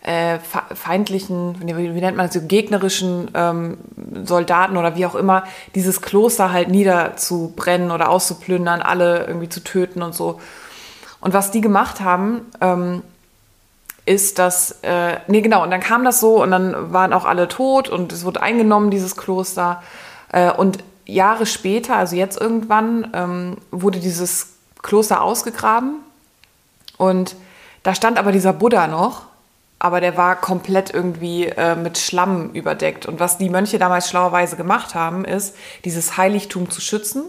äh, 0.02 0.40
feindlichen, 0.74 1.58
wie, 1.60 1.74
nennt 1.74 2.16
man 2.16 2.30
das, 2.30 2.48
gegnerischen 2.48 3.30
ähm, 3.34 3.78
Soldaten 4.24 4.78
oder 4.78 4.96
wie 4.96 5.06
auch 5.06 5.16
immer, 5.16 5.44
dieses 5.76 6.02
Kloster 6.02 6.54
halt 6.54 6.70
niederzubrennen 6.70 7.92
oder 7.92 8.10
auszuplündern, 8.10 8.82
alle 8.82 9.26
irgendwie 9.26 9.50
zu 9.50 9.62
töten 9.62 10.02
und 10.02 10.16
so. 10.16 10.40
Und 11.20 11.34
was 11.34 11.52
die 11.52 11.60
gemacht 11.60 12.00
haben, 12.00 12.42
ähm, 12.62 13.02
ist, 14.08 14.40
dass, 14.40 14.80
äh, 14.84 15.18
nee, 15.28 15.42
genau, 15.42 15.64
und 15.64 15.72
dann 15.72 15.82
kam 15.82 16.04
das 16.04 16.20
so 16.20 16.42
und 16.42 16.52
dann 16.52 16.94
waren 16.94 17.14
auch 17.14 17.26
alle 17.26 17.48
tot 17.48 17.90
und 17.90 18.12
es 18.14 18.26
wurde 18.26 18.42
eingenommen, 18.42 18.90
dieses 18.90 19.18
Kloster. 19.18 19.84
Äh, 20.32 20.52
und 20.52 20.80
Jahre 21.06 21.46
später, 21.46 21.96
also 21.96 22.16
jetzt 22.16 22.40
irgendwann, 22.40 23.12
ähm, 23.14 23.58
wurde 23.72 24.00
dieses 24.00 24.54
Kloster 24.82 25.22
ausgegraben 25.22 25.96
und 26.98 27.36
da 27.84 27.94
stand 27.96 28.18
aber 28.18 28.32
dieser 28.32 28.54
Buddha 28.54 28.88
noch, 28.88 29.24
aber 29.80 30.02
der 30.02 30.18
war 30.18 30.36
komplett 30.36 30.94
irgendwie 30.94 31.46
äh, 31.46 31.76
mit 31.76 31.98
Schlamm 31.98 32.52
überdeckt. 32.52 33.06
Und 33.06 33.20
was 33.20 33.38
die 33.38 33.50
Mönche 33.50 33.78
damals 33.78 34.10
schlauerweise 34.10 34.56
gemacht 34.56 34.96
haben, 34.96 35.24
ist, 35.24 35.56
dieses 35.86 36.18
Heiligtum 36.18 36.70
zu 36.70 36.82
schützen 36.82 37.24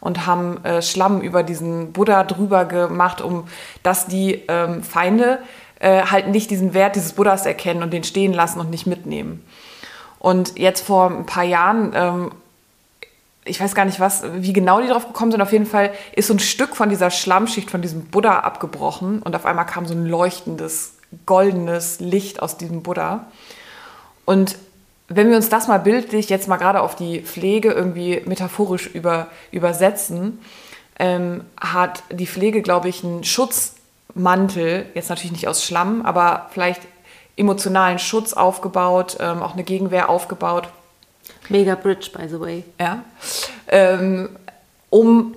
und 0.00 0.26
haben 0.26 0.64
äh, 0.64 0.80
Schlamm 0.80 1.20
über 1.20 1.42
diesen 1.42 1.92
Buddha 1.92 2.24
drüber 2.24 2.64
gemacht, 2.64 3.20
um 3.20 3.48
dass 3.82 4.06
die 4.06 4.44
ähm, 4.48 4.82
Feinde 4.82 5.40
äh, 5.80 6.02
halt 6.02 6.28
nicht 6.28 6.50
diesen 6.50 6.74
Wert 6.74 6.96
dieses 6.96 7.12
Buddhas 7.12 7.46
erkennen 7.46 7.82
und 7.82 7.92
den 7.92 8.04
stehen 8.04 8.32
lassen 8.32 8.60
und 8.60 8.70
nicht 8.70 8.86
mitnehmen. 8.86 9.44
Und 10.18 10.58
jetzt 10.58 10.84
vor 10.84 11.10
ein 11.10 11.26
paar 11.26 11.44
Jahren, 11.44 11.92
ähm, 11.94 12.32
ich 13.44 13.60
weiß 13.60 13.74
gar 13.74 13.84
nicht 13.84 14.00
was, 14.00 14.24
wie 14.36 14.52
genau 14.52 14.80
die 14.80 14.88
drauf 14.88 15.06
gekommen 15.06 15.30
sind, 15.30 15.40
auf 15.40 15.52
jeden 15.52 15.66
Fall 15.66 15.92
ist 16.14 16.26
so 16.26 16.34
ein 16.34 16.40
Stück 16.40 16.76
von 16.76 16.90
dieser 16.90 17.10
Schlammschicht 17.10 17.70
von 17.70 17.82
diesem 17.82 18.06
Buddha 18.06 18.40
abgebrochen 18.40 19.22
und 19.22 19.36
auf 19.36 19.46
einmal 19.46 19.66
kam 19.66 19.86
so 19.86 19.94
ein 19.94 20.06
leuchtendes, 20.06 20.94
goldenes 21.24 22.00
Licht 22.00 22.42
aus 22.42 22.56
diesem 22.56 22.82
Buddha. 22.82 23.26
Und 24.24 24.56
wenn 25.08 25.30
wir 25.30 25.36
uns 25.36 25.48
das 25.48 25.68
mal 25.68 25.78
bildlich 25.78 26.28
jetzt 26.28 26.48
mal 26.48 26.58
gerade 26.58 26.82
auf 26.82 26.94
die 26.94 27.22
Pflege 27.22 27.70
irgendwie 27.70 28.20
metaphorisch 28.26 28.86
über, 28.88 29.28
übersetzen, 29.50 30.40
ähm, 30.98 31.44
hat 31.58 32.02
die 32.10 32.26
Pflege, 32.26 32.60
glaube 32.60 32.88
ich, 32.88 33.04
einen 33.04 33.24
Schutz 33.24 33.74
Mantel, 34.14 34.86
jetzt 34.94 35.10
natürlich 35.10 35.32
nicht 35.32 35.48
aus 35.48 35.64
Schlamm, 35.64 36.02
aber 36.02 36.48
vielleicht 36.50 36.82
emotionalen 37.36 37.98
Schutz 37.98 38.32
aufgebaut, 38.32 39.16
ähm, 39.20 39.42
auch 39.42 39.52
eine 39.52 39.64
Gegenwehr 39.64 40.08
aufgebaut. 40.08 40.68
Mega 41.48 41.74
Bridge, 41.74 42.10
by 42.16 42.28
the 42.28 42.40
way. 42.40 42.64
Ja. 42.80 43.04
Ähm, 43.68 44.30
um 44.90 45.34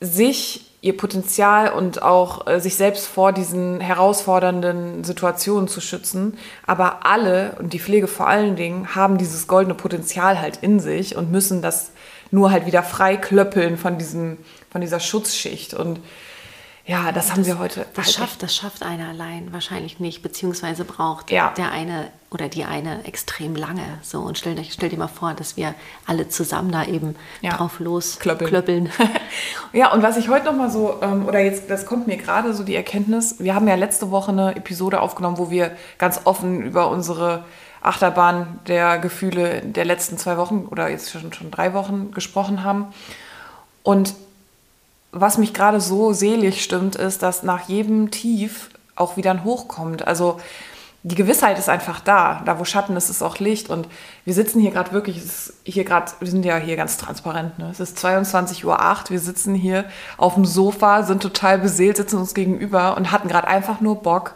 sich 0.00 0.64
ihr 0.80 0.96
Potenzial 0.96 1.72
und 1.72 2.02
auch 2.02 2.46
äh, 2.46 2.60
sich 2.60 2.76
selbst 2.76 3.06
vor 3.06 3.32
diesen 3.32 3.80
herausfordernden 3.80 5.02
Situationen 5.02 5.68
zu 5.68 5.80
schützen. 5.80 6.38
Aber 6.66 7.04
alle 7.04 7.56
und 7.58 7.72
die 7.72 7.80
Pflege 7.80 8.06
vor 8.06 8.28
allen 8.28 8.54
Dingen 8.54 8.94
haben 8.94 9.18
dieses 9.18 9.48
goldene 9.48 9.74
Potenzial 9.74 10.40
halt 10.40 10.58
in 10.58 10.78
sich 10.78 11.16
und 11.16 11.32
müssen 11.32 11.62
das 11.62 11.90
nur 12.30 12.52
halt 12.52 12.66
wieder 12.66 12.82
frei 12.82 13.16
klöppeln 13.16 13.76
von, 13.76 13.98
diesem, 13.98 14.38
von 14.70 14.80
dieser 14.80 15.00
Schutzschicht. 15.00 15.74
Und 15.74 16.00
ja, 16.88 17.12
das, 17.12 17.26
das 17.26 17.32
haben 17.32 17.44
wir 17.44 17.58
heute. 17.58 17.84
Das 17.92 18.14
schafft, 18.14 18.42
das 18.42 18.56
schafft 18.56 18.82
einer 18.82 19.10
allein 19.10 19.52
wahrscheinlich 19.52 20.00
nicht, 20.00 20.22
beziehungsweise 20.22 20.86
braucht 20.86 21.30
ja. 21.30 21.52
der 21.54 21.70
eine 21.70 22.08
oder 22.30 22.48
die 22.48 22.64
eine 22.64 23.04
extrem 23.04 23.54
lange. 23.56 23.84
So 24.00 24.20
und 24.20 24.38
stell, 24.38 24.56
stell 24.70 24.88
dir 24.88 24.98
mal 24.98 25.06
vor, 25.06 25.34
dass 25.34 25.58
wir 25.58 25.74
alle 26.06 26.30
zusammen 26.30 26.72
da 26.72 26.84
eben 26.84 27.14
ja. 27.42 27.56
drauf 27.58 27.78
losklöppeln. 27.78 28.88
ja, 29.74 29.92
und 29.92 30.02
was 30.02 30.16
ich 30.16 30.30
heute 30.30 30.46
noch 30.46 30.56
mal 30.56 30.70
so 30.70 30.98
ähm, 31.02 31.26
oder 31.26 31.40
jetzt, 31.40 31.68
das 31.68 31.84
kommt 31.84 32.06
mir 32.06 32.16
gerade 32.16 32.54
so 32.54 32.64
die 32.64 32.74
Erkenntnis. 32.74 33.36
Wir 33.38 33.54
haben 33.54 33.68
ja 33.68 33.74
letzte 33.74 34.10
Woche 34.10 34.32
eine 34.32 34.56
Episode 34.56 35.02
aufgenommen, 35.02 35.36
wo 35.36 35.50
wir 35.50 35.76
ganz 35.98 36.22
offen 36.24 36.62
über 36.62 36.88
unsere 36.88 37.44
Achterbahn 37.82 38.60
der 38.66 38.98
Gefühle 38.98 39.60
der 39.60 39.84
letzten 39.84 40.16
zwei 40.16 40.38
Wochen 40.38 40.66
oder 40.70 40.88
jetzt 40.88 41.10
schon, 41.10 41.34
schon 41.34 41.50
drei 41.50 41.74
Wochen 41.74 42.12
gesprochen 42.12 42.64
haben. 42.64 42.86
Und 43.82 44.14
was 45.12 45.38
mich 45.38 45.54
gerade 45.54 45.80
so 45.80 46.12
selig 46.12 46.62
stimmt, 46.62 46.96
ist, 46.96 47.22
dass 47.22 47.42
nach 47.42 47.68
jedem 47.68 48.10
Tief 48.10 48.70
auch 48.96 49.16
wieder 49.16 49.30
ein 49.30 49.44
Hoch 49.44 49.68
kommt. 49.68 50.06
Also 50.06 50.38
die 51.04 51.14
Gewissheit 51.14 51.58
ist 51.58 51.68
einfach 51.68 52.00
da. 52.00 52.42
Da, 52.44 52.58
wo 52.58 52.64
Schatten 52.64 52.96
ist, 52.96 53.08
ist 53.08 53.22
auch 53.22 53.38
Licht. 53.38 53.70
Und 53.70 53.88
wir 54.24 54.34
sitzen 54.34 54.60
hier 54.60 54.70
gerade 54.70 54.92
wirklich, 54.92 55.22
hier 55.64 55.84
gerade, 55.84 56.12
wir 56.18 56.28
sind 56.28 56.44
ja 56.44 56.56
hier 56.56 56.76
ganz 56.76 56.96
transparent. 56.98 57.58
Ne? 57.58 57.70
Es 57.70 57.80
ist 57.80 57.98
22.08 58.04 58.64
Uhr, 58.64 59.10
wir 59.10 59.20
sitzen 59.20 59.54
hier 59.54 59.84
auf 60.16 60.34
dem 60.34 60.44
Sofa, 60.44 61.04
sind 61.04 61.22
total 61.22 61.58
beseelt, 61.58 61.96
sitzen 61.96 62.18
uns 62.18 62.34
gegenüber 62.34 62.96
und 62.96 63.12
hatten 63.12 63.28
gerade 63.28 63.48
einfach 63.48 63.80
nur 63.80 64.02
Bock, 64.02 64.34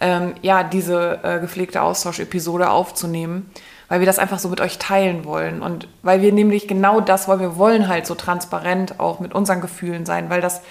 ähm, 0.00 0.34
ja, 0.42 0.64
diese 0.64 1.20
äh, 1.22 1.40
gepflegte 1.40 1.80
Austausch-Episode 1.80 2.68
aufzunehmen 2.68 3.50
weil 3.94 4.00
wir 4.00 4.06
das 4.06 4.18
einfach 4.18 4.40
so 4.40 4.48
mit 4.48 4.60
euch 4.60 4.78
teilen 4.80 5.24
wollen 5.24 5.62
und 5.62 5.86
weil 6.02 6.20
wir 6.20 6.32
nämlich 6.32 6.66
genau 6.66 7.00
das 7.00 7.28
wollen. 7.28 7.38
Wir 7.38 7.56
wollen 7.56 7.86
halt 7.86 8.08
so 8.08 8.16
transparent 8.16 8.98
auch 8.98 9.20
mit 9.20 9.32
unseren 9.36 9.60
Gefühlen 9.60 10.04
sein, 10.04 10.30
weil 10.30 10.40
das 10.40 10.62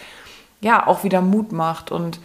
ja 0.60 0.86
auch 0.86 1.06
wieder 1.06 1.22
Mut 1.22 1.54
macht 1.54 1.90
und 1.90 2.20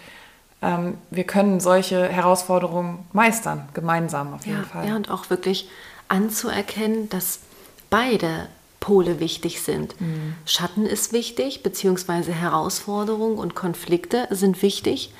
ähm, 0.61 0.99
wir 1.11 1.23
können 1.23 1.61
solche 1.61 2.09
Herausforderungen 2.09 3.07
meistern, 3.13 3.69
gemeinsam 3.75 4.35
auf 4.35 4.45
jeden 4.45 4.59
ja, 4.59 4.65
Fall. 4.65 4.89
Ja, 4.89 4.97
und 4.97 5.09
auch 5.09 5.31
wirklich 5.31 5.69
anzuerkennen, 6.09 7.09
dass 7.11 7.39
beide 7.91 8.49
Pole 8.81 9.21
wichtig 9.21 9.63
sind. 9.63 10.01
Mhm. 10.01 10.35
Schatten 10.47 10.85
ist 10.85 11.13
wichtig, 11.13 11.63
beziehungsweise 11.63 12.33
Herausforderungen 12.33 13.39
und 13.39 13.55
Konflikte 13.55 14.27
sind 14.33 14.63
wichtig. 14.63 15.13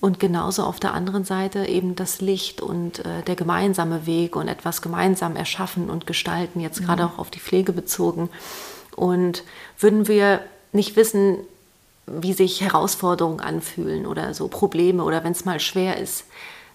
Und 0.00 0.20
genauso 0.20 0.64
auf 0.64 0.80
der 0.80 0.92
anderen 0.92 1.24
Seite 1.24 1.66
eben 1.66 1.96
das 1.96 2.20
Licht 2.20 2.60
und 2.60 2.98
äh, 2.98 3.22
der 3.26 3.36
gemeinsame 3.36 4.06
Weg 4.06 4.36
und 4.36 4.48
etwas 4.48 4.82
gemeinsam 4.82 5.34
erschaffen 5.34 5.88
und 5.88 6.06
gestalten, 6.06 6.60
jetzt 6.60 6.80
mhm. 6.80 6.86
gerade 6.86 7.06
auch 7.06 7.18
auf 7.18 7.30
die 7.30 7.40
Pflege 7.40 7.72
bezogen. 7.72 8.28
Und 8.96 9.44
würden 9.78 10.06
wir 10.06 10.40
nicht 10.72 10.96
wissen, 10.96 11.38
wie 12.06 12.34
sich 12.34 12.60
Herausforderungen 12.60 13.40
anfühlen 13.40 14.06
oder 14.06 14.34
so 14.34 14.48
Probleme 14.48 15.04
oder 15.04 15.24
wenn 15.24 15.32
es 15.32 15.44
mal 15.44 15.58
schwer 15.58 15.98
ist, 15.98 16.24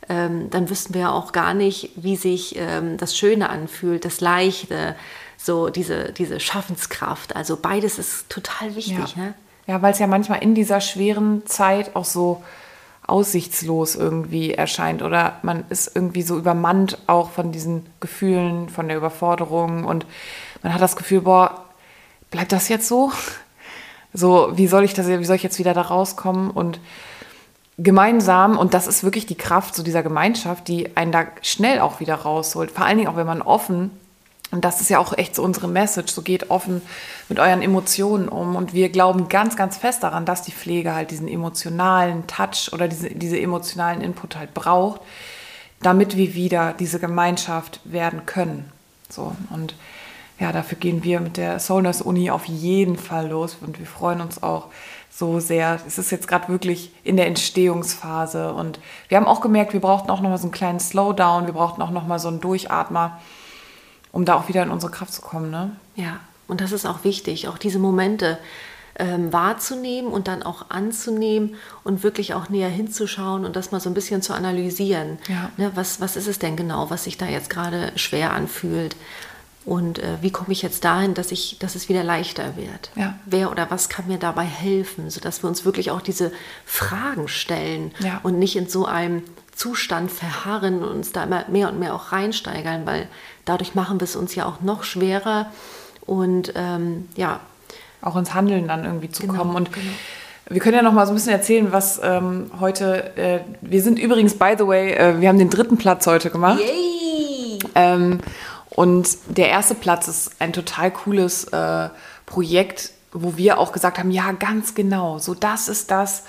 ähm, 0.07 0.49
dann 0.49 0.69
wüssten 0.69 0.93
wir 0.95 1.13
auch 1.13 1.31
gar 1.31 1.53
nicht, 1.53 1.91
wie 1.95 2.15
sich 2.15 2.55
ähm, 2.57 2.97
das 2.97 3.15
Schöne 3.15 3.49
anfühlt, 3.49 4.05
das 4.05 4.21
Leichte, 4.21 4.95
so 5.37 5.69
diese, 5.69 6.11
diese 6.11 6.39
Schaffenskraft. 6.39 7.35
Also 7.35 7.57
beides 7.57 7.99
ist 7.99 8.29
total 8.29 8.75
wichtig. 8.75 9.15
Ja, 9.15 9.23
ne? 9.23 9.33
ja 9.67 9.81
weil 9.81 9.93
es 9.93 9.99
ja 9.99 10.07
manchmal 10.07 10.41
in 10.41 10.55
dieser 10.55 10.81
schweren 10.81 11.45
Zeit 11.45 11.95
auch 11.95 12.05
so 12.05 12.43
aussichtslos 13.09 13.95
irgendwie 13.95 14.53
erscheint 14.53 15.01
oder 15.01 15.39
man 15.41 15.65
ist 15.69 15.95
irgendwie 15.95 16.21
so 16.21 16.37
übermannt 16.37 16.97
auch 17.07 17.31
von 17.31 17.51
diesen 17.51 17.85
Gefühlen, 17.99 18.69
von 18.69 18.87
der 18.87 18.97
Überforderung 18.97 19.85
und 19.85 20.05
man 20.63 20.73
hat 20.73 20.81
das 20.81 20.95
Gefühl, 20.95 21.21
boah, 21.21 21.65
bleibt 22.31 22.51
das 22.51 22.69
jetzt 22.69 22.87
so? 22.87 23.11
So, 24.13 24.51
wie 24.53 24.67
soll 24.67 24.83
ich 24.83 24.93
das, 24.93 25.07
wie 25.07 25.25
soll 25.25 25.35
ich 25.35 25.43
jetzt 25.43 25.59
wieder 25.59 25.73
da 25.73 25.81
rauskommen 25.81 26.49
und 26.51 26.79
gemeinsam 27.77 28.57
und 28.57 28.73
das 28.73 28.87
ist 28.87 29.03
wirklich 29.03 29.25
die 29.25 29.37
Kraft 29.37 29.75
so 29.75 29.83
dieser 29.83 30.03
Gemeinschaft, 30.03 30.67
die 30.67 30.97
einen 30.97 31.11
da 31.11 31.25
schnell 31.41 31.79
auch 31.79 31.99
wieder 31.99 32.15
rausholt. 32.15 32.71
Vor 32.71 32.85
allen 32.85 32.97
Dingen 32.97 33.09
auch, 33.09 33.15
wenn 33.15 33.27
man 33.27 33.41
offen 33.41 33.91
und 34.51 34.65
das 34.65 34.81
ist 34.81 34.89
ja 34.89 34.97
auch 34.97 35.15
echt 35.17 35.35
so 35.35 35.43
unsere 35.43 35.67
Message. 35.67 36.11
So 36.11 36.21
geht 36.23 36.49
offen 36.49 36.81
mit 37.27 37.39
euren 37.39 37.61
Emotionen 37.61 38.27
um. 38.27 38.55
Und 38.55 38.73
wir 38.73 38.89
glauben 38.89 39.29
ganz, 39.29 39.55
ganz 39.55 39.77
fest 39.77 40.01
daran, 40.01 40.25
dass 40.25 40.41
die 40.41 40.51
Pflege 40.51 40.95
halt 40.95 41.11
diesen 41.11 41.27
emotionalen 41.27 42.25
Touch 42.25 42.73
oder 42.73 42.87
diese, 42.87 43.09
diese 43.09 43.39
emotionalen 43.39 44.01
Input 44.01 44.35
halt 44.35 44.53
braucht, 44.55 45.01
damit 45.81 46.17
wir 46.17 46.33
wieder 46.33 46.73
diese 46.73 46.99
Gemeinschaft 46.99 47.79
werden 47.83 48.25
können. 48.25 48.71
So, 49.07 49.35
und 49.51 49.75
ja, 50.39 50.51
dafür 50.51 50.77
gehen 50.77 51.03
wir 51.03 51.19
mit 51.19 51.37
der 51.37 51.59
Soulness 51.59 52.01
Uni 52.01 52.31
auf 52.31 52.45
jeden 52.45 52.97
Fall 52.97 53.27
los 53.27 53.57
und 53.59 53.77
wir 53.77 53.85
freuen 53.85 54.21
uns 54.21 54.41
auch 54.41 54.67
so 55.11 55.39
sehr. 55.39 55.79
Es 55.85 55.97
ist 55.97 56.11
jetzt 56.11 56.27
gerade 56.27 56.47
wirklich 56.47 56.91
in 57.03 57.17
der 57.17 57.27
Entstehungsphase 57.27 58.53
und 58.53 58.79
wir 59.09 59.17
haben 59.17 59.27
auch 59.27 59.41
gemerkt, 59.41 59.73
wir 59.73 59.81
brauchten 59.81 60.09
auch 60.09 60.21
noch 60.21 60.29
mal 60.29 60.37
so 60.37 60.45
einen 60.45 60.53
kleinen 60.53 60.79
Slowdown, 60.79 61.45
wir 61.45 61.53
brauchten 61.53 61.81
auch 61.81 61.91
noch 61.91 62.07
mal 62.07 62.19
so 62.19 62.29
einen 62.29 62.39
Durchatmer, 62.39 63.19
um 64.11 64.25
da 64.25 64.35
auch 64.35 64.47
wieder 64.47 64.63
in 64.63 64.71
unsere 64.71 64.91
Kraft 64.91 65.13
zu 65.13 65.21
kommen. 65.21 65.51
Ne? 65.51 65.71
Ja, 65.95 66.19
und 66.47 66.61
das 66.61 66.71
ist 66.71 66.85
auch 66.85 67.03
wichtig, 67.03 67.47
auch 67.47 67.57
diese 67.57 67.79
Momente 67.79 68.37
ähm, 68.99 69.31
wahrzunehmen 69.31 70.11
und 70.11 70.27
dann 70.27 70.43
auch 70.43 70.69
anzunehmen 70.69 71.55
und 71.83 72.03
wirklich 72.03 72.33
auch 72.33 72.49
näher 72.49 72.69
hinzuschauen 72.69 73.45
und 73.45 73.55
das 73.55 73.71
mal 73.71 73.79
so 73.79 73.89
ein 73.89 73.93
bisschen 73.93 74.21
zu 74.21 74.33
analysieren. 74.33 75.17
Ja. 75.27 75.49
Ne, 75.57 75.71
was, 75.75 76.01
was 76.01 76.15
ist 76.15 76.27
es 76.27 76.37
denn 76.39 76.57
genau, 76.57 76.89
was 76.89 77.05
sich 77.05 77.17
da 77.17 77.27
jetzt 77.27 77.49
gerade 77.49 77.93
schwer 77.95 78.33
anfühlt? 78.33 78.95
Und 79.65 79.99
äh, 79.99 80.17
wie 80.21 80.31
komme 80.31 80.51
ich 80.51 80.61
jetzt 80.61 80.83
dahin, 80.83 81.13
dass, 81.13 81.31
ich, 81.31 81.57
dass 81.59 81.75
es 81.75 81.89
wieder 81.89 82.03
leichter 82.03 82.55
wird? 82.55 82.91
Ja. 82.95 83.19
Wer 83.25 83.51
oder 83.51 83.69
was 83.69 83.87
kann 83.87 84.07
mir 84.07 84.17
dabei 84.17 84.45
helfen, 84.45 85.09
sodass 85.09 85.43
wir 85.43 85.47
uns 85.47 85.63
wirklich 85.63 85.91
auch 85.91 86.01
diese 86.01 86.31
Fragen 86.65 87.27
stellen 87.27 87.91
ja. 87.99 88.19
und 88.23 88.39
nicht 88.39 88.55
in 88.55 88.67
so 88.67 88.85
einem 88.85 89.23
Zustand 89.55 90.11
verharren 90.11 90.81
und 90.81 90.89
uns 90.89 91.11
da 91.11 91.23
immer 91.23 91.45
mehr 91.49 91.69
und 91.69 91.79
mehr 91.79 91.93
auch 91.93 92.11
reinsteigern, 92.11 92.85
weil 92.85 93.07
dadurch 93.49 93.73
machen 93.73 93.99
wir 93.99 94.05
es 94.05 94.15
uns 94.15 94.35
ja 94.35 94.45
auch 94.45 94.61
noch 94.61 94.83
schwerer 94.83 95.51
und 96.05 96.53
ähm, 96.55 97.09
ja, 97.15 97.39
auch 98.01 98.15
ins 98.15 98.33
Handeln 98.33 98.67
dann 98.67 98.85
irgendwie 98.85 99.09
zu 99.09 99.23
genau, 99.23 99.39
kommen. 99.39 99.55
Und 99.55 99.73
genau. 99.73 99.91
wir 100.49 100.61
können 100.61 100.75
ja 100.75 100.83
noch 100.83 100.93
mal 100.93 101.05
so 101.05 101.11
ein 101.11 101.15
bisschen 101.15 101.33
erzählen, 101.33 101.71
was 101.71 101.99
ähm, 102.03 102.51
heute. 102.59 103.17
Äh, 103.17 103.39
wir 103.61 103.81
sind 103.81 103.99
übrigens, 103.99 104.35
by 104.35 104.53
the 104.57 104.67
way, 104.67 104.93
äh, 104.93 105.19
wir 105.19 105.27
haben 105.27 105.39
den 105.39 105.49
dritten 105.49 105.77
Platz 105.77 106.05
heute 106.05 106.29
gemacht. 106.29 106.59
Yay! 106.59 107.59
Ähm, 107.75 108.19
und 108.69 109.17
der 109.27 109.49
erste 109.49 109.75
Platz 109.75 110.07
ist 110.07 110.31
ein 110.39 110.53
total 110.53 110.91
cooles 110.91 111.45
äh, 111.45 111.89
Projekt, 112.25 112.91
wo 113.11 113.35
wir 113.35 113.57
auch 113.57 113.71
gesagt 113.71 113.97
haben, 113.97 114.11
ja, 114.11 114.31
ganz 114.31 114.75
genau, 114.75 115.17
so 115.17 115.33
das 115.33 115.67
ist 115.67 115.89
das, 115.89 116.23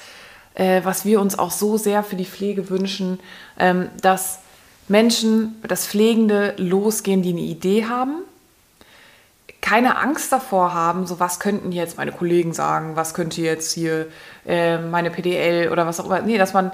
äh, 0.55 0.81
was 0.85 1.05
wir 1.05 1.21
uns 1.21 1.39
auch 1.39 1.51
so 1.51 1.77
sehr 1.77 2.03
für 2.03 2.17
die 2.17 2.25
Pflege 2.25 2.71
wünschen, 2.71 3.21
ähm, 3.59 3.91
dass 4.01 4.41
Menschen, 4.91 5.61
das 5.67 5.87
Pflegende 5.87 6.55
losgehen, 6.59 7.23
die 7.23 7.31
eine 7.31 7.41
Idee 7.41 7.87
haben 7.87 8.23
keine 9.61 9.99
Angst 9.99 10.33
davor 10.33 10.75
haben, 10.75 11.07
so 11.07 11.21
was 11.21 11.39
könnten 11.39 11.73
jetzt 11.73 11.99
meine 11.99 12.13
Kollegen 12.13 12.53
sagen, 12.53 12.97
was 12.97 13.15
könnte 13.15 13.43
jetzt 13.43 13.73
hier 13.73 14.07
äh, 14.47 14.79
meine 14.79 15.11
PDL 15.11 15.71
oder 15.71 15.87
was 15.87 16.01
auch 16.01 16.07
immer. 16.07 16.23
Nee, 16.23 16.39
dass 16.39 16.55
man 16.55 16.73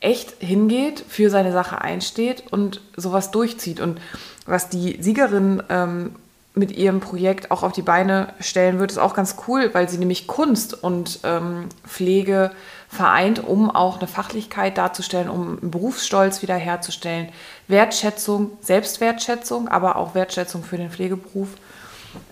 echt 0.00 0.34
hingeht, 0.40 1.04
für 1.08 1.30
seine 1.30 1.52
Sache 1.52 1.80
einsteht 1.80 2.44
und 2.50 2.80
sowas 2.96 3.30
durchzieht. 3.30 3.80
Und 3.80 4.00
was 4.46 4.68
die 4.68 5.00
Siegerin 5.00 5.62
ähm, 5.68 6.16
mit 6.54 6.76
ihrem 6.76 7.00
Projekt 7.00 7.50
auch 7.50 7.64
auf 7.64 7.72
die 7.72 7.82
Beine 7.82 8.32
stellen 8.38 8.78
wird, 8.78 8.92
ist 8.92 8.98
auch 8.98 9.14
ganz 9.14 9.36
cool, 9.48 9.70
weil 9.72 9.88
sie 9.88 9.98
nämlich 9.98 10.28
Kunst 10.28 10.84
und 10.84 11.20
ähm, 11.24 11.68
Pflege 11.86 12.52
vereint, 12.88 13.42
um 13.42 13.70
auch 13.70 13.98
eine 13.98 14.06
Fachlichkeit 14.06 14.78
darzustellen, 14.78 15.28
um 15.28 15.58
Berufsstolz 15.60 16.42
wiederherzustellen, 16.42 17.28
Wertschätzung, 17.66 18.52
Selbstwertschätzung, 18.60 19.66
aber 19.66 19.96
auch 19.96 20.14
Wertschätzung 20.14 20.62
für 20.62 20.76
den 20.76 20.90
Pflegeberuf 20.90 21.48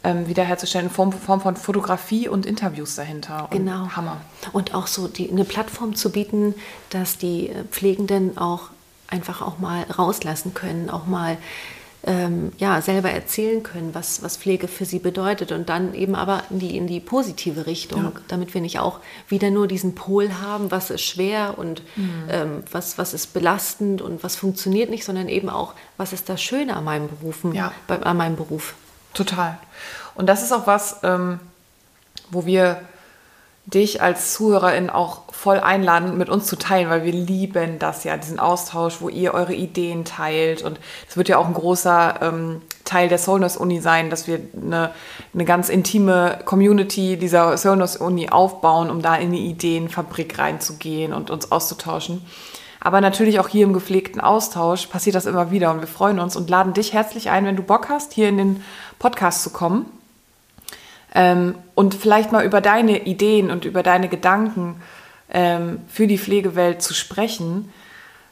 ähm, 0.05 0.29
wiederherzustellen, 0.29 0.87
in 0.87 0.93
Form, 0.93 1.13
Form, 1.13 1.41
von 1.41 1.57
Fotografie 1.57 2.29
und 2.29 2.47
Interviews 2.47 2.95
dahinter. 2.95 3.49
Und 3.51 3.59
genau. 3.59 3.89
Hammer. 3.97 4.21
Und 4.53 4.75
auch 4.75 4.87
so 4.87 5.09
die, 5.09 5.31
eine 5.31 5.45
Plattform 5.45 5.97
zu 5.97 6.13
bieten, 6.13 6.55
dass 6.91 7.19
die 7.19 7.49
äh, 7.49 7.65
Pflegenden 7.65 8.39
auch 8.39 8.71
einfach 9.09 9.43
auch 9.43 9.59
mal 9.59 9.83
rauslassen 9.83 10.55
können, 10.55 10.91
auch 10.91 11.07
mal 11.07 11.37
ähm, 12.05 12.53
ja, 12.59 12.81
selber 12.81 13.11
erzählen 13.11 13.63
können, 13.63 13.95
was, 13.95 14.23
was 14.23 14.37
Pflege 14.37 14.67
für 14.67 14.85
sie 14.85 14.99
bedeutet 14.99 15.53
und 15.53 15.69
dann 15.69 15.95
eben 15.95 16.15
aber 16.17 16.43
in 16.51 16.59
die, 16.59 16.77
in 16.77 16.87
die 16.87 16.99
positive 16.99 17.67
Richtung, 17.67 18.05
ja. 18.05 18.13
damit 18.29 18.55
wir 18.55 18.61
nicht 18.61 18.81
auch 18.81 18.99
wieder 19.29 19.51
nur 19.51 19.69
diesen 19.69 19.95
Pol 19.95 20.33
haben, 20.41 20.71
was 20.71 20.91
ist 20.91 21.03
schwer 21.03 21.59
und 21.59 21.83
mhm. 21.95 22.25
ähm, 22.29 22.63
was, 22.73 22.99
was 22.99 23.15
ist 23.15 23.33
belastend 23.33 24.03
und 24.03 24.25
was 24.25 24.35
funktioniert 24.35 24.91
nicht, 24.91 25.05
sondern 25.05 25.29
eben 25.29 25.49
auch, 25.49 25.75
was 25.97 26.13
ist 26.13 26.29
das 26.29 26.43
Schöne 26.43 26.77
an 26.77 26.85
meinem, 26.85 27.09
Berufen, 27.09 27.55
ja. 27.55 27.73
bei, 27.87 28.03
an 28.03 28.17
meinem 28.17 28.37
Beruf. 28.37 28.75
Total. 29.15 29.59
Und 30.15 30.27
das 30.27 30.43
ist 30.43 30.53
auch 30.53 30.67
was, 30.67 30.99
ähm, 31.05 31.39
wo 32.31 32.47
wir 32.47 32.81
dich 33.67 34.03
als 34.03 34.35
Zuhörerin 34.35 34.91
auch 34.91 35.23
voll 35.31 35.61
einladen, 35.61 36.19
mit 36.19 36.29
uns 36.29 36.47
zu 36.47 36.57
teilen, 36.57 36.91
weil 36.91 37.05
wir 37.05 37.13
lieben 37.13 37.79
das 37.79 38.03
ja, 38.05 38.17
diesen 38.17 38.41
Austausch, 38.41 39.01
wo 39.01 39.09
ihr 39.09 39.35
eure 39.35 39.55
Ideen 39.55 40.05
teilt. 40.05 40.63
Und 40.63 40.81
es 41.09 41.17
wird 41.17 41.29
ja 41.29 41.39
auch 41.39 41.47
ein 41.47 41.55
großer 41.55 42.17
ähm, 42.23 42.63
Teil 42.85 43.09
der 43.09 43.19
Soulness 43.19 43.57
Uni 43.57 43.81
sein, 43.81 44.11
dass 44.11 44.27
wir 44.27 44.41
eine, 44.61 44.91
eine 45.33 45.45
ganz 45.45 45.69
intime 45.69 46.41
Community 46.45 47.17
dieser 47.17 47.57
Soulness 47.57 47.97
Uni 47.97 48.31
aufbauen, 48.31 48.91
um 48.91 49.01
da 49.01 49.15
in 49.15 49.31
die 49.31 49.47
Ideenfabrik 49.47 50.39
reinzugehen 50.39 51.13
und 51.13 51.31
uns 51.31 51.53
auszutauschen. 51.53 52.27
Aber 52.81 53.01
natürlich 53.01 53.39
auch 53.39 53.49
hier 53.49 53.65
im 53.65 53.73
gepflegten 53.73 54.21
Austausch 54.21 54.87
passiert 54.87 55.15
das 55.15 55.27
immer 55.27 55.53
wieder 55.53 55.71
und 55.71 55.79
wir 55.79 55.87
freuen 55.87 56.19
uns 56.19 56.35
und 56.35 56.51
laden 56.51 56.73
dich 56.73 56.93
herzlich 56.93 57.31
ein, 57.31 57.45
wenn 57.45 57.55
du 57.55 57.63
Bock 57.63 57.89
hast, 57.89 58.13
hier 58.13 58.29
in 58.29 58.39
den 58.39 58.65
Podcast 58.99 59.45
zu 59.45 59.51
kommen 59.51 59.87
ähm, 61.15 61.55
und 61.75 61.95
vielleicht 61.95 62.33
mal 62.33 62.45
über 62.45 62.61
deine 62.61 63.05
Ideen 63.05 63.51
und 63.51 63.65
über 63.65 63.83
deine 63.83 64.09
Gedanken 64.09 64.77
ähm, 65.31 65.81
für 65.89 66.07
die 66.07 66.19
Pflegewelt 66.19 66.83
zu 66.83 66.95
sprechen. 66.95 67.73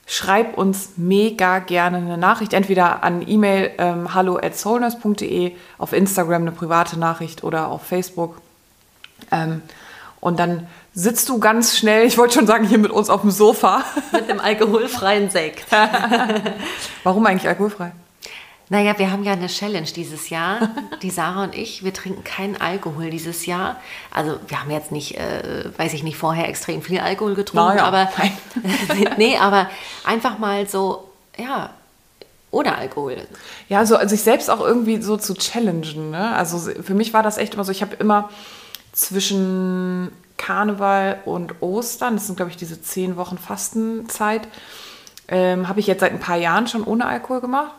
Schreib 0.06 0.58
uns 0.58 0.94
mega 0.96 1.60
gerne 1.60 1.98
eine 1.98 2.18
Nachricht, 2.18 2.52
entweder 2.52 3.04
an 3.04 3.26
E-Mail 3.26 3.70
ähm, 3.78 4.14
hallo 4.14 4.38
at 4.38 4.56
soulness.de, 4.56 5.52
auf 5.78 5.92
Instagram 5.92 6.42
eine 6.42 6.52
private 6.52 6.98
Nachricht 6.98 7.44
oder 7.44 7.68
auf 7.68 7.82
Facebook. 7.82 8.40
Ähm, 9.30 9.62
und 10.20 10.38
dann 10.38 10.66
sitzt 10.92 11.28
du 11.28 11.38
ganz 11.38 11.76
schnell, 11.76 12.06
ich 12.06 12.18
wollte 12.18 12.34
schon 12.34 12.46
sagen, 12.46 12.66
hier 12.66 12.78
mit 12.78 12.90
uns 12.90 13.08
auf 13.08 13.20
dem 13.20 13.30
Sofa. 13.30 13.84
Mit 14.12 14.28
dem 14.28 14.40
alkoholfreien 14.40 15.30
Sekt. 15.30 15.64
Warum 17.04 17.24
eigentlich 17.26 17.48
alkoholfrei? 17.48 17.92
Naja, 18.70 18.96
wir 18.98 19.10
haben 19.10 19.24
ja 19.24 19.32
eine 19.32 19.48
Challenge 19.48 19.90
dieses 19.94 20.30
Jahr, 20.30 20.70
die 21.02 21.10
Sarah 21.10 21.42
und 21.42 21.56
ich. 21.56 21.82
Wir 21.82 21.92
trinken 21.92 22.22
keinen 22.22 22.60
Alkohol 22.60 23.10
dieses 23.10 23.44
Jahr. 23.44 23.76
Also 24.12 24.38
wir 24.46 24.60
haben 24.60 24.70
jetzt 24.70 24.92
nicht, 24.92 25.18
äh, 25.18 25.64
weiß 25.76 25.92
ich 25.92 26.04
nicht, 26.04 26.16
vorher 26.16 26.48
extrem 26.48 26.80
viel 26.80 27.00
Alkohol 27.00 27.34
getrunken, 27.34 27.78
ja, 27.78 27.84
aber 27.84 28.08
nee, 29.18 29.36
aber 29.36 29.68
einfach 30.04 30.38
mal 30.38 30.68
so, 30.68 31.10
ja, 31.36 31.70
ohne 32.52 32.76
Alkohol. 32.78 33.16
Ja, 33.68 33.84
so 33.84 33.96
also 33.96 34.14
sich 34.14 34.22
selbst 34.22 34.48
auch 34.48 34.60
irgendwie 34.60 35.02
so 35.02 35.16
zu 35.16 35.34
challengen. 35.34 36.10
Ne? 36.10 36.34
Also 36.36 36.58
für 36.80 36.94
mich 36.94 37.12
war 37.12 37.24
das 37.24 37.38
echt 37.38 37.54
immer 37.54 37.64
so, 37.64 37.72
ich 37.72 37.82
habe 37.82 37.96
immer 37.96 38.30
zwischen 38.92 40.12
Karneval 40.36 41.18
und 41.24 41.60
Ostern, 41.60 42.14
das 42.14 42.26
sind, 42.26 42.36
glaube 42.36 42.52
ich, 42.52 42.56
diese 42.56 42.80
zehn 42.80 43.16
Wochen 43.16 43.36
Fastenzeit, 43.36 44.42
ähm, 45.26 45.68
habe 45.68 45.80
ich 45.80 45.88
jetzt 45.88 46.00
seit 46.00 46.12
ein 46.12 46.20
paar 46.20 46.36
Jahren 46.36 46.68
schon 46.68 46.84
ohne 46.84 47.06
Alkohol 47.06 47.40
gemacht. 47.40 47.72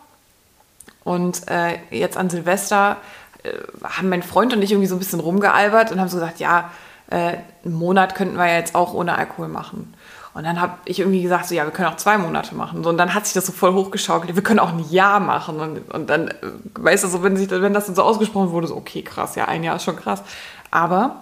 Und 1.03 1.47
äh, 1.49 1.79
jetzt 1.89 2.17
an 2.17 2.29
Silvester 2.29 2.97
äh, 3.43 3.49
haben 3.83 4.09
mein 4.09 4.23
Freund 4.23 4.53
und 4.53 4.61
ich 4.61 4.71
irgendwie 4.71 4.87
so 4.87 4.95
ein 4.95 4.99
bisschen 4.99 5.19
rumgealbert 5.19 5.91
und 5.91 5.99
haben 5.99 6.09
so 6.09 6.17
gesagt, 6.17 6.39
ja, 6.39 6.69
äh, 7.09 7.37
einen 7.65 7.73
Monat 7.73 8.15
könnten 8.15 8.37
wir 8.37 8.53
jetzt 8.53 8.75
auch 8.75 8.93
ohne 8.93 9.17
Alkohol 9.17 9.47
machen. 9.47 9.93
Und 10.33 10.45
dann 10.45 10.61
habe 10.61 10.73
ich 10.85 10.99
irgendwie 10.99 11.21
gesagt, 11.21 11.47
so 11.47 11.55
ja, 11.55 11.65
wir 11.65 11.71
können 11.71 11.89
auch 11.89 11.97
zwei 11.97 12.17
Monate 12.17 12.55
machen. 12.55 12.83
So, 12.83 12.89
und 12.89 12.97
dann 12.97 13.13
hat 13.13 13.25
sich 13.25 13.33
das 13.33 13.45
so 13.45 13.51
voll 13.51 13.73
hochgeschaukelt. 13.73 14.33
Wir 14.35 14.43
können 14.43 14.59
auch 14.59 14.69
ein 14.69 14.85
Jahr 14.89 15.19
machen. 15.19 15.59
Und, 15.59 15.91
und 15.93 16.09
dann, 16.09 16.29
äh, 16.29 16.33
weißt 16.75 17.03
du, 17.03 17.07
so, 17.09 17.23
wenn, 17.23 17.35
sich, 17.35 17.49
wenn 17.49 17.73
das 17.73 17.87
dann 17.87 17.95
so 17.95 18.03
ausgesprochen 18.03 18.51
wurde, 18.51 18.67
so 18.67 18.77
okay, 18.77 19.01
krass, 19.01 19.35
ja, 19.35 19.45
ein 19.45 19.63
Jahr 19.63 19.75
ist 19.75 19.83
schon 19.83 19.97
krass. 19.97 20.23
Aber 20.69 21.17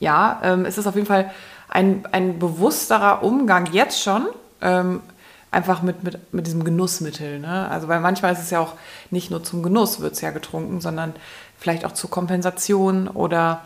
ja, 0.00 0.40
ähm, 0.42 0.64
es 0.64 0.76
ist 0.76 0.86
auf 0.86 0.96
jeden 0.96 1.06
Fall 1.06 1.30
ein, 1.68 2.04
ein 2.10 2.38
bewussterer 2.38 3.22
Umgang 3.22 3.66
jetzt 3.72 4.02
schon, 4.02 4.26
ähm, 4.60 5.00
einfach 5.56 5.80
mit, 5.80 6.04
mit, 6.04 6.34
mit 6.34 6.46
diesem 6.46 6.64
Genussmittel. 6.64 7.40
Ne? 7.40 7.68
Also, 7.70 7.88
weil 7.88 8.00
manchmal 8.00 8.34
ist 8.34 8.40
es 8.40 8.50
ja 8.50 8.60
auch 8.60 8.74
nicht 9.10 9.30
nur 9.30 9.42
zum 9.42 9.62
Genuss 9.62 10.00
wird 10.00 10.12
es 10.12 10.20
ja 10.20 10.30
getrunken, 10.30 10.82
sondern 10.82 11.14
vielleicht 11.58 11.86
auch 11.86 11.92
zur 11.92 12.10
Kompensation 12.10 13.08
oder 13.08 13.64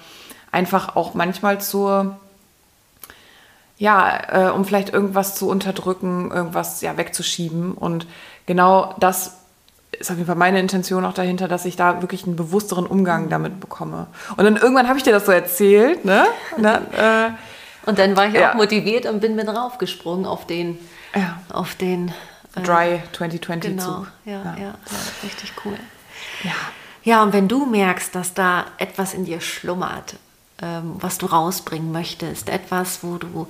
einfach 0.53 0.95
auch 0.95 1.15
manchmal 1.15 1.61
zur, 1.61 2.17
ja, 3.77 4.49
äh, 4.49 4.51
um 4.51 4.65
vielleicht 4.65 4.91
irgendwas 4.91 5.35
zu 5.35 5.49
unterdrücken, 5.49 6.31
irgendwas 6.31 6.81
ja 6.81 6.97
wegzuschieben. 6.97 7.73
Und 7.73 8.07
genau 8.47 8.95
das 9.01 9.39
ist 9.91 10.13
auf 10.13 10.17
jeden 10.17 10.29
Fall 10.29 10.37
meine 10.37 10.61
Intention 10.61 11.05
auch 11.05 11.13
dahinter, 11.13 11.49
dass 11.49 11.65
ich 11.65 11.75
da 11.75 12.03
wirklich 12.03 12.25
einen 12.25 12.37
bewussteren 12.37 12.87
Umgang 12.87 13.29
damit 13.31 13.59
bekomme. 13.59 14.07
Und 14.37 14.45
dann 14.45 14.57
irgendwann 14.57 14.87
habe 14.87 14.99
ich 14.99 15.03
dir 15.03 15.13
das 15.13 15.27
so 15.27 15.33
erzählt, 15.33 16.05
ne? 16.05 16.25
Und 16.57 16.63
dann, 16.63 16.87
äh, 16.93 17.31
und 17.91 17.99
dann 17.99 18.17
war 18.17 18.29
ich 18.29 18.35
ja. 18.35 18.53
auch 18.53 18.55
motiviert 18.55 19.05
und 19.05 19.19
bin 19.19 19.35
mit 19.35 19.49
raufgesprungen 19.49 20.25
auf 20.25 20.47
den, 20.47 20.79
ja. 21.13 21.41
auf 21.53 21.75
den 21.75 22.15
äh, 22.55 22.61
Dry 22.63 23.03
2020 23.13 23.71
genau, 23.73 23.85
Zug. 23.85 24.13
Ja, 24.25 24.57
ja, 24.57 24.75
richtig 25.25 25.53
cool. 25.65 25.75
Ja. 26.45 26.53
Ja, 27.03 27.23
und 27.25 27.33
wenn 27.33 27.49
du 27.49 27.67
merkst, 27.67 28.15
dass 28.15 28.33
da 28.33 28.67
etwas 28.79 29.13
in 29.13 29.25
dir 29.25 29.41
schlummert, 29.41 30.15
ähm, 30.63 30.97
was 31.01 31.19
du 31.19 31.27
rausbringen 31.27 31.91
möchtest, 31.91 32.49
etwas, 32.49 33.03
wo 33.03 33.17
du 33.17 33.49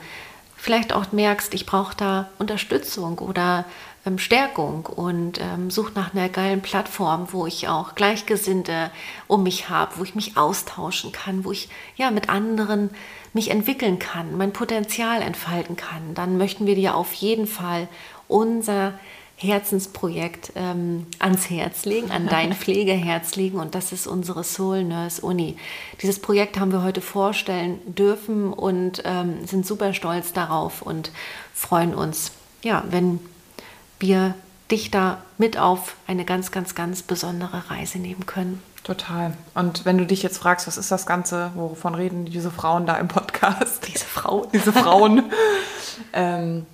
vielleicht 0.56 0.94
auch 0.94 1.12
merkst, 1.12 1.52
ich 1.52 1.66
brauche 1.66 1.94
da 1.94 2.30
Unterstützung 2.38 3.18
oder 3.18 3.66
ähm, 4.06 4.18
Stärkung 4.18 4.86
und 4.86 5.38
ähm, 5.38 5.70
sucht 5.70 5.96
nach 5.96 6.14
einer 6.14 6.30
geilen 6.30 6.62
Plattform, 6.62 7.28
wo 7.32 7.46
ich 7.46 7.68
auch 7.68 7.94
Gleichgesinnte 7.94 8.90
um 9.26 9.42
mich 9.42 9.68
habe, 9.68 9.98
wo 9.98 10.04
ich 10.04 10.14
mich 10.14 10.38
austauschen 10.38 11.12
kann, 11.12 11.44
wo 11.44 11.52
ich 11.52 11.68
ja 11.96 12.10
mit 12.10 12.30
anderen 12.30 12.88
mich 13.32 13.50
entwickeln 13.50 13.98
kann, 13.98 14.36
mein 14.36 14.52
Potenzial 14.52 15.22
entfalten 15.22 15.76
kann, 15.76 16.14
dann 16.14 16.36
möchten 16.36 16.66
wir 16.66 16.74
dir 16.74 16.96
auf 16.96 17.12
jeden 17.14 17.46
Fall 17.46 17.88
unser 18.28 18.94
Herzensprojekt 19.36 20.52
ähm, 20.54 21.06
ans 21.18 21.48
Herz 21.48 21.86
legen, 21.86 22.10
an 22.10 22.26
dein 22.26 22.52
Pflegeherz 22.54 23.36
legen 23.36 23.58
und 23.58 23.74
das 23.74 23.90
ist 23.92 24.06
unsere 24.06 24.44
Soul 24.44 24.84
Nurse 24.84 25.22
Uni. 25.22 25.56
Dieses 26.02 26.18
Projekt 26.18 26.60
haben 26.60 26.72
wir 26.72 26.82
heute 26.82 27.00
vorstellen 27.00 27.78
dürfen 27.86 28.52
und 28.52 29.02
ähm, 29.06 29.46
sind 29.46 29.66
super 29.66 29.94
stolz 29.94 30.34
darauf 30.34 30.82
und 30.82 31.10
freuen 31.54 31.94
uns, 31.94 32.32
ja, 32.62 32.84
wenn 32.90 33.18
wir 33.98 34.34
dich 34.70 34.90
da 34.90 35.22
mit 35.38 35.58
auf 35.58 35.96
eine 36.06 36.24
ganz, 36.24 36.52
ganz, 36.52 36.74
ganz 36.74 37.02
besondere 37.02 37.70
Reise 37.70 37.98
nehmen 37.98 38.26
können. 38.26 38.62
Total. 38.84 39.34
Und 39.54 39.84
wenn 39.84 39.98
du 39.98 40.06
dich 40.06 40.22
jetzt 40.22 40.38
fragst, 40.38 40.66
was 40.66 40.78
ist 40.78 40.90
das 40.90 41.06
Ganze, 41.06 41.50
wovon 41.54 41.94
reden 41.94 42.24
diese 42.24 42.50
Frauen 42.50 42.86
da 42.86 42.96
im 42.96 43.08
Podcast? 43.08 43.86
Diese 43.86 44.04
Frauen. 44.04 44.48
Diese 44.52 44.72
Frauen. 44.72 45.30
ähm, 46.12 46.66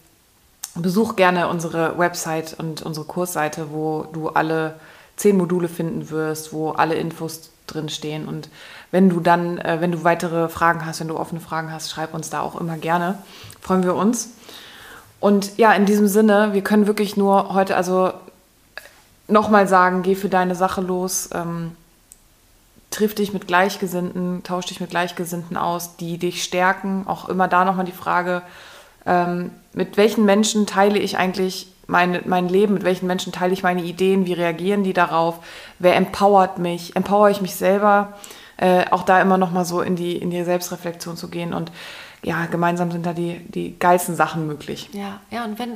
besuch 0.74 1.16
gerne 1.16 1.48
unsere 1.48 1.98
Website 1.98 2.54
und 2.58 2.82
unsere 2.82 3.06
Kursseite, 3.06 3.72
wo 3.72 4.06
du 4.12 4.28
alle 4.28 4.78
zehn 5.16 5.36
Module 5.36 5.68
finden 5.68 6.10
wirst, 6.10 6.52
wo 6.52 6.70
alle 6.70 6.94
Infos 6.94 7.50
drin 7.66 7.88
stehen. 7.88 8.28
Und 8.28 8.50
wenn 8.90 9.08
du 9.08 9.20
dann, 9.20 9.58
äh, 9.58 9.78
wenn 9.80 9.92
du 9.92 10.04
weitere 10.04 10.48
Fragen 10.48 10.86
hast, 10.86 11.00
wenn 11.00 11.08
du 11.08 11.18
offene 11.18 11.40
Fragen 11.40 11.72
hast, 11.72 11.90
schreib 11.90 12.14
uns 12.14 12.30
da 12.30 12.40
auch 12.40 12.60
immer 12.60 12.76
gerne. 12.76 13.18
Freuen 13.60 13.82
wir 13.82 13.94
uns. 13.94 14.30
Und 15.18 15.56
ja, 15.58 15.72
in 15.72 15.86
diesem 15.86 16.06
Sinne, 16.06 16.52
wir 16.52 16.62
können 16.62 16.86
wirklich 16.86 17.16
nur 17.16 17.52
heute, 17.54 17.76
also 17.76 18.12
nochmal 19.28 19.66
sagen, 19.66 20.02
geh 20.02 20.14
für 20.14 20.28
deine 20.28 20.54
Sache 20.54 20.80
los, 20.80 21.30
ähm, 21.32 21.72
triff 22.96 23.14
dich 23.14 23.32
mit 23.32 23.46
Gleichgesinnten, 23.46 24.42
tausch 24.42 24.66
dich 24.66 24.80
mit 24.80 24.90
Gleichgesinnten 24.90 25.56
aus, 25.56 25.96
die 25.96 26.16
dich 26.16 26.42
stärken. 26.42 27.04
Auch 27.06 27.28
immer 27.28 27.46
da 27.46 27.64
nochmal 27.64 27.84
die 27.84 27.92
Frage, 27.92 28.42
ähm, 29.04 29.50
mit 29.74 29.98
welchen 29.98 30.24
Menschen 30.24 30.66
teile 30.66 30.98
ich 30.98 31.18
eigentlich 31.18 31.68
mein, 31.86 32.20
mein 32.24 32.48
Leben, 32.48 32.74
mit 32.74 32.84
welchen 32.84 33.06
Menschen 33.06 33.32
teile 33.32 33.52
ich 33.52 33.62
meine 33.62 33.82
Ideen, 33.82 34.24
wie 34.24 34.32
reagieren 34.32 34.82
die 34.82 34.94
darauf, 34.94 35.38
wer 35.78 35.94
empowert 35.94 36.58
mich, 36.58 36.96
empower 36.96 37.28
ich 37.28 37.42
mich 37.42 37.54
selber, 37.54 38.14
äh, 38.56 38.86
auch 38.90 39.02
da 39.02 39.20
immer 39.20 39.36
nochmal 39.36 39.66
so 39.66 39.82
in 39.82 39.94
die, 39.94 40.16
in 40.16 40.30
die 40.30 40.42
Selbstreflexion 40.42 41.16
zu 41.16 41.28
gehen 41.28 41.52
und 41.52 41.70
ja, 42.22 42.46
gemeinsam 42.46 42.90
sind 42.90 43.04
da 43.04 43.12
die, 43.12 43.38
die 43.40 43.78
geilsten 43.78 44.16
Sachen 44.16 44.46
möglich. 44.46 44.88
Ja, 44.92 45.20
ja, 45.30 45.44
und 45.44 45.58
wenn 45.58 45.74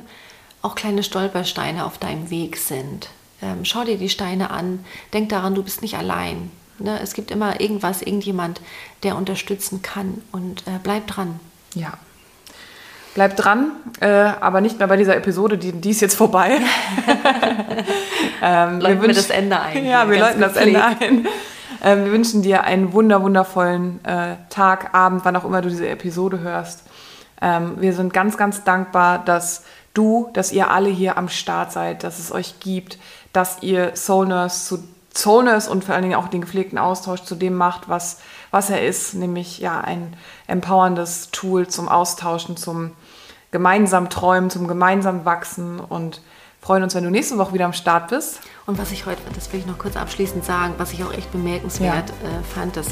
auch 0.63 0.75
kleine 0.75 1.03
Stolpersteine 1.03 1.85
auf 1.85 1.99
deinem 1.99 2.31
Weg 2.31 2.57
sind, 2.57 3.11
ähm, 3.43 3.65
schau 3.65 3.85
dir 3.85 3.99
die 3.99 4.09
Steine 4.09 4.51
an, 4.51 4.85
denk 5.13 5.29
daran, 5.29 5.55
du 5.55 5.63
bist 5.63 5.83
nicht 5.83 5.97
allein. 5.97 6.51
Ne? 6.81 6.99
Es 7.03 7.15
gibt 7.15 7.31
immer 7.31 7.61
irgendwas, 7.61 8.03
irgendjemand, 8.03 8.61
der 9.03 9.17
unterstützen 9.17 9.83
kann 9.83 10.23
und 10.33 10.67
äh, 10.67 10.79
bleib 10.83 11.07
dran. 11.07 11.41
Ja, 11.75 11.95
Bleibt 13.15 13.45
dran, 13.45 13.73
äh, 14.01 14.07
aber 14.07 14.61
nicht 14.61 14.79
mehr 14.79 14.87
bei 14.87 14.97
dieser 14.97 15.17
Episode, 15.17 15.59
die, 15.59 15.73
die 15.73 15.91
ist 15.91 16.01
jetzt 16.01 16.15
vorbei. 16.15 16.59
ähm, 18.43 18.81
wir, 18.81 19.03
wir 19.03 19.09
das 19.09 19.31
Ende 19.31 19.59
ein. 19.59 19.85
Ja, 19.91 20.09
wir 20.09 20.21
läuten 20.21 20.41
das 20.41 20.55
Ende 20.55 20.85
ein. 20.85 21.27
Ähm, 21.83 22.05
wir 22.05 22.13
wünschen 22.13 22.43
dir 22.43 22.63
einen 22.63 22.93
wunder, 22.93 23.21
wundervollen 23.23 24.05
äh, 24.05 24.37
Tag, 24.49 24.95
Abend, 24.95 25.25
wann 25.25 25.35
auch 25.35 25.45
immer 25.45 25.61
du 25.61 25.69
diese 25.69 25.89
Episode 25.89 26.39
hörst. 26.39 26.85
Ähm, 27.43 27.81
wir 27.81 27.95
sind 27.95 28.13
ganz, 28.13 28.37
ganz 28.37 28.63
dankbar, 28.63 29.25
dass 29.25 29.65
du, 29.93 30.31
dass 30.33 30.53
ihr 30.53 30.71
alle 30.71 30.91
hier 30.91 31.19
am 31.19 31.29
Start 31.29 31.73
seid, 31.73 32.05
dass 32.05 32.21
es 32.21 32.31
euch 32.31 32.61
gibt, 32.61 32.97
dass 33.33 33.61
ihr 33.63 33.97
Soul 33.97 34.29
Nurse 34.29 34.67
zu 34.67 34.85
Soul 35.15 35.45
Nurse 35.45 35.71
und 35.71 35.85
vor 35.85 35.95
allen 35.95 36.03
Dingen 36.03 36.15
auch 36.15 36.29
den 36.29 36.41
gepflegten 36.41 36.79
Austausch 36.79 37.23
zu 37.23 37.35
dem 37.35 37.57
macht, 37.57 37.89
was, 37.89 38.19
was 38.51 38.71
er 38.71 38.87
ist, 38.87 39.15
nämlich 39.15 39.59
ja 39.59 39.81
ein 39.81 40.17
empowerndes 40.47 41.31
Tool 41.31 41.69
zum 41.69 41.89
Austauschen, 41.89 42.57
zum 42.57 42.93
gemeinsam 43.51 44.09
träumen, 44.11 44.51
zum 44.51 44.69
gemeinsam 44.69 45.25
wachsen 45.25 45.81
und 45.81 46.23
freuen 46.61 46.83
uns, 46.83 46.95
wenn 46.95 47.05
du 47.05 47.11
nächste 47.11 47.39
Woche 47.39 47.55
wieder 47.55 47.65
am 47.65 47.73
Start 47.73 48.09
bist. 48.09 48.41
Und 48.67 48.79
was 48.79 48.93
ich 48.93 49.07
heute, 49.07 49.21
das 49.35 49.53
will 49.53 49.61
ich 49.61 49.67
noch 49.67 49.79
kurz 49.79 49.97
abschließend 49.97 50.45
sagen, 50.45 50.75
was 50.77 50.93
ich 50.93 51.03
auch 51.03 51.13
echt 51.13 51.33
bemerkenswert 51.33 52.11
ja. 52.11 52.29
äh, 52.29 52.43
fand, 52.55 52.77
dass 52.77 52.89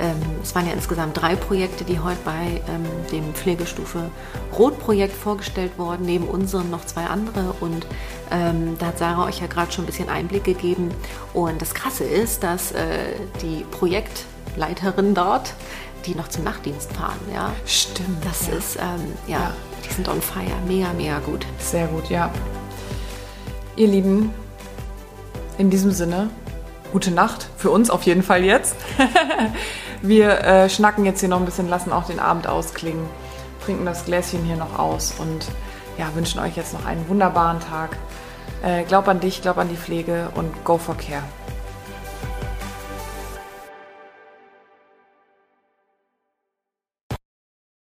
ähm, 0.00 0.16
es 0.42 0.54
waren 0.54 0.66
ja 0.66 0.72
insgesamt 0.72 1.20
drei 1.20 1.36
Projekte, 1.36 1.84
die 1.84 2.00
heute 2.00 2.18
bei 2.24 2.62
ähm, 2.68 2.84
dem 3.12 3.34
Pflegestufe 3.34 4.10
Rot-Projekt 4.58 5.14
vorgestellt 5.14 5.72
wurden, 5.76 6.04
neben 6.06 6.26
unseren 6.26 6.70
noch 6.70 6.84
zwei 6.84 7.04
andere. 7.04 7.54
Und 7.60 7.86
ähm, 8.30 8.76
da 8.78 8.86
hat 8.86 8.98
Sarah 8.98 9.26
euch 9.26 9.40
ja 9.40 9.46
gerade 9.46 9.70
schon 9.70 9.84
ein 9.84 9.86
bisschen 9.86 10.08
Einblick 10.08 10.44
gegeben. 10.44 10.90
Und 11.34 11.60
das 11.60 11.74
Krasse 11.74 12.04
ist, 12.04 12.42
dass 12.42 12.72
äh, 12.72 13.14
die 13.42 13.64
Projektleiterin 13.70 15.14
dort 15.14 15.54
die 16.06 16.14
noch 16.14 16.28
zum 16.28 16.44
Nachtdienst 16.44 16.92
fahren. 16.94 17.18
Ja? 17.32 17.52
Stimmt. 17.66 18.24
Das 18.24 18.48
ja. 18.48 18.54
ist, 18.54 18.76
ähm, 18.76 19.12
ja, 19.26 19.38
ja, 19.38 19.52
die 19.86 19.92
sind 19.92 20.08
on 20.08 20.20
fire. 20.20 20.56
Mega, 20.66 20.92
mega 20.94 21.18
gut. 21.18 21.44
Sehr 21.58 21.86
gut, 21.88 22.08
ja. 22.08 22.30
Ihr 23.80 23.88
Lieben, 23.88 24.34
in 25.56 25.70
diesem 25.70 25.90
Sinne, 25.90 26.28
gute 26.92 27.10
Nacht. 27.10 27.48
Für 27.56 27.70
uns 27.70 27.88
auf 27.88 28.02
jeden 28.02 28.22
Fall 28.22 28.44
jetzt. 28.44 28.76
Wir 30.02 30.38
äh, 30.44 30.68
schnacken 30.68 31.06
jetzt 31.06 31.20
hier 31.20 31.30
noch 31.30 31.38
ein 31.38 31.46
bisschen, 31.46 31.66
lassen 31.66 31.90
auch 31.90 32.04
den 32.04 32.20
Abend 32.20 32.46
ausklingen, 32.46 33.06
trinken 33.64 33.86
das 33.86 34.04
Gläschen 34.04 34.44
hier 34.44 34.56
noch 34.56 34.78
aus 34.78 35.14
und 35.18 35.46
ja, 35.96 36.14
wünschen 36.14 36.40
euch 36.40 36.58
jetzt 36.58 36.74
noch 36.74 36.84
einen 36.84 37.08
wunderbaren 37.08 37.60
Tag. 37.60 37.96
Äh, 38.62 38.82
glaub 38.82 39.08
an 39.08 39.18
dich, 39.18 39.40
glaub 39.40 39.56
an 39.56 39.70
die 39.70 39.78
Pflege 39.78 40.28
und 40.34 40.62
go 40.62 40.76
for 40.76 40.98
care. 40.98 41.22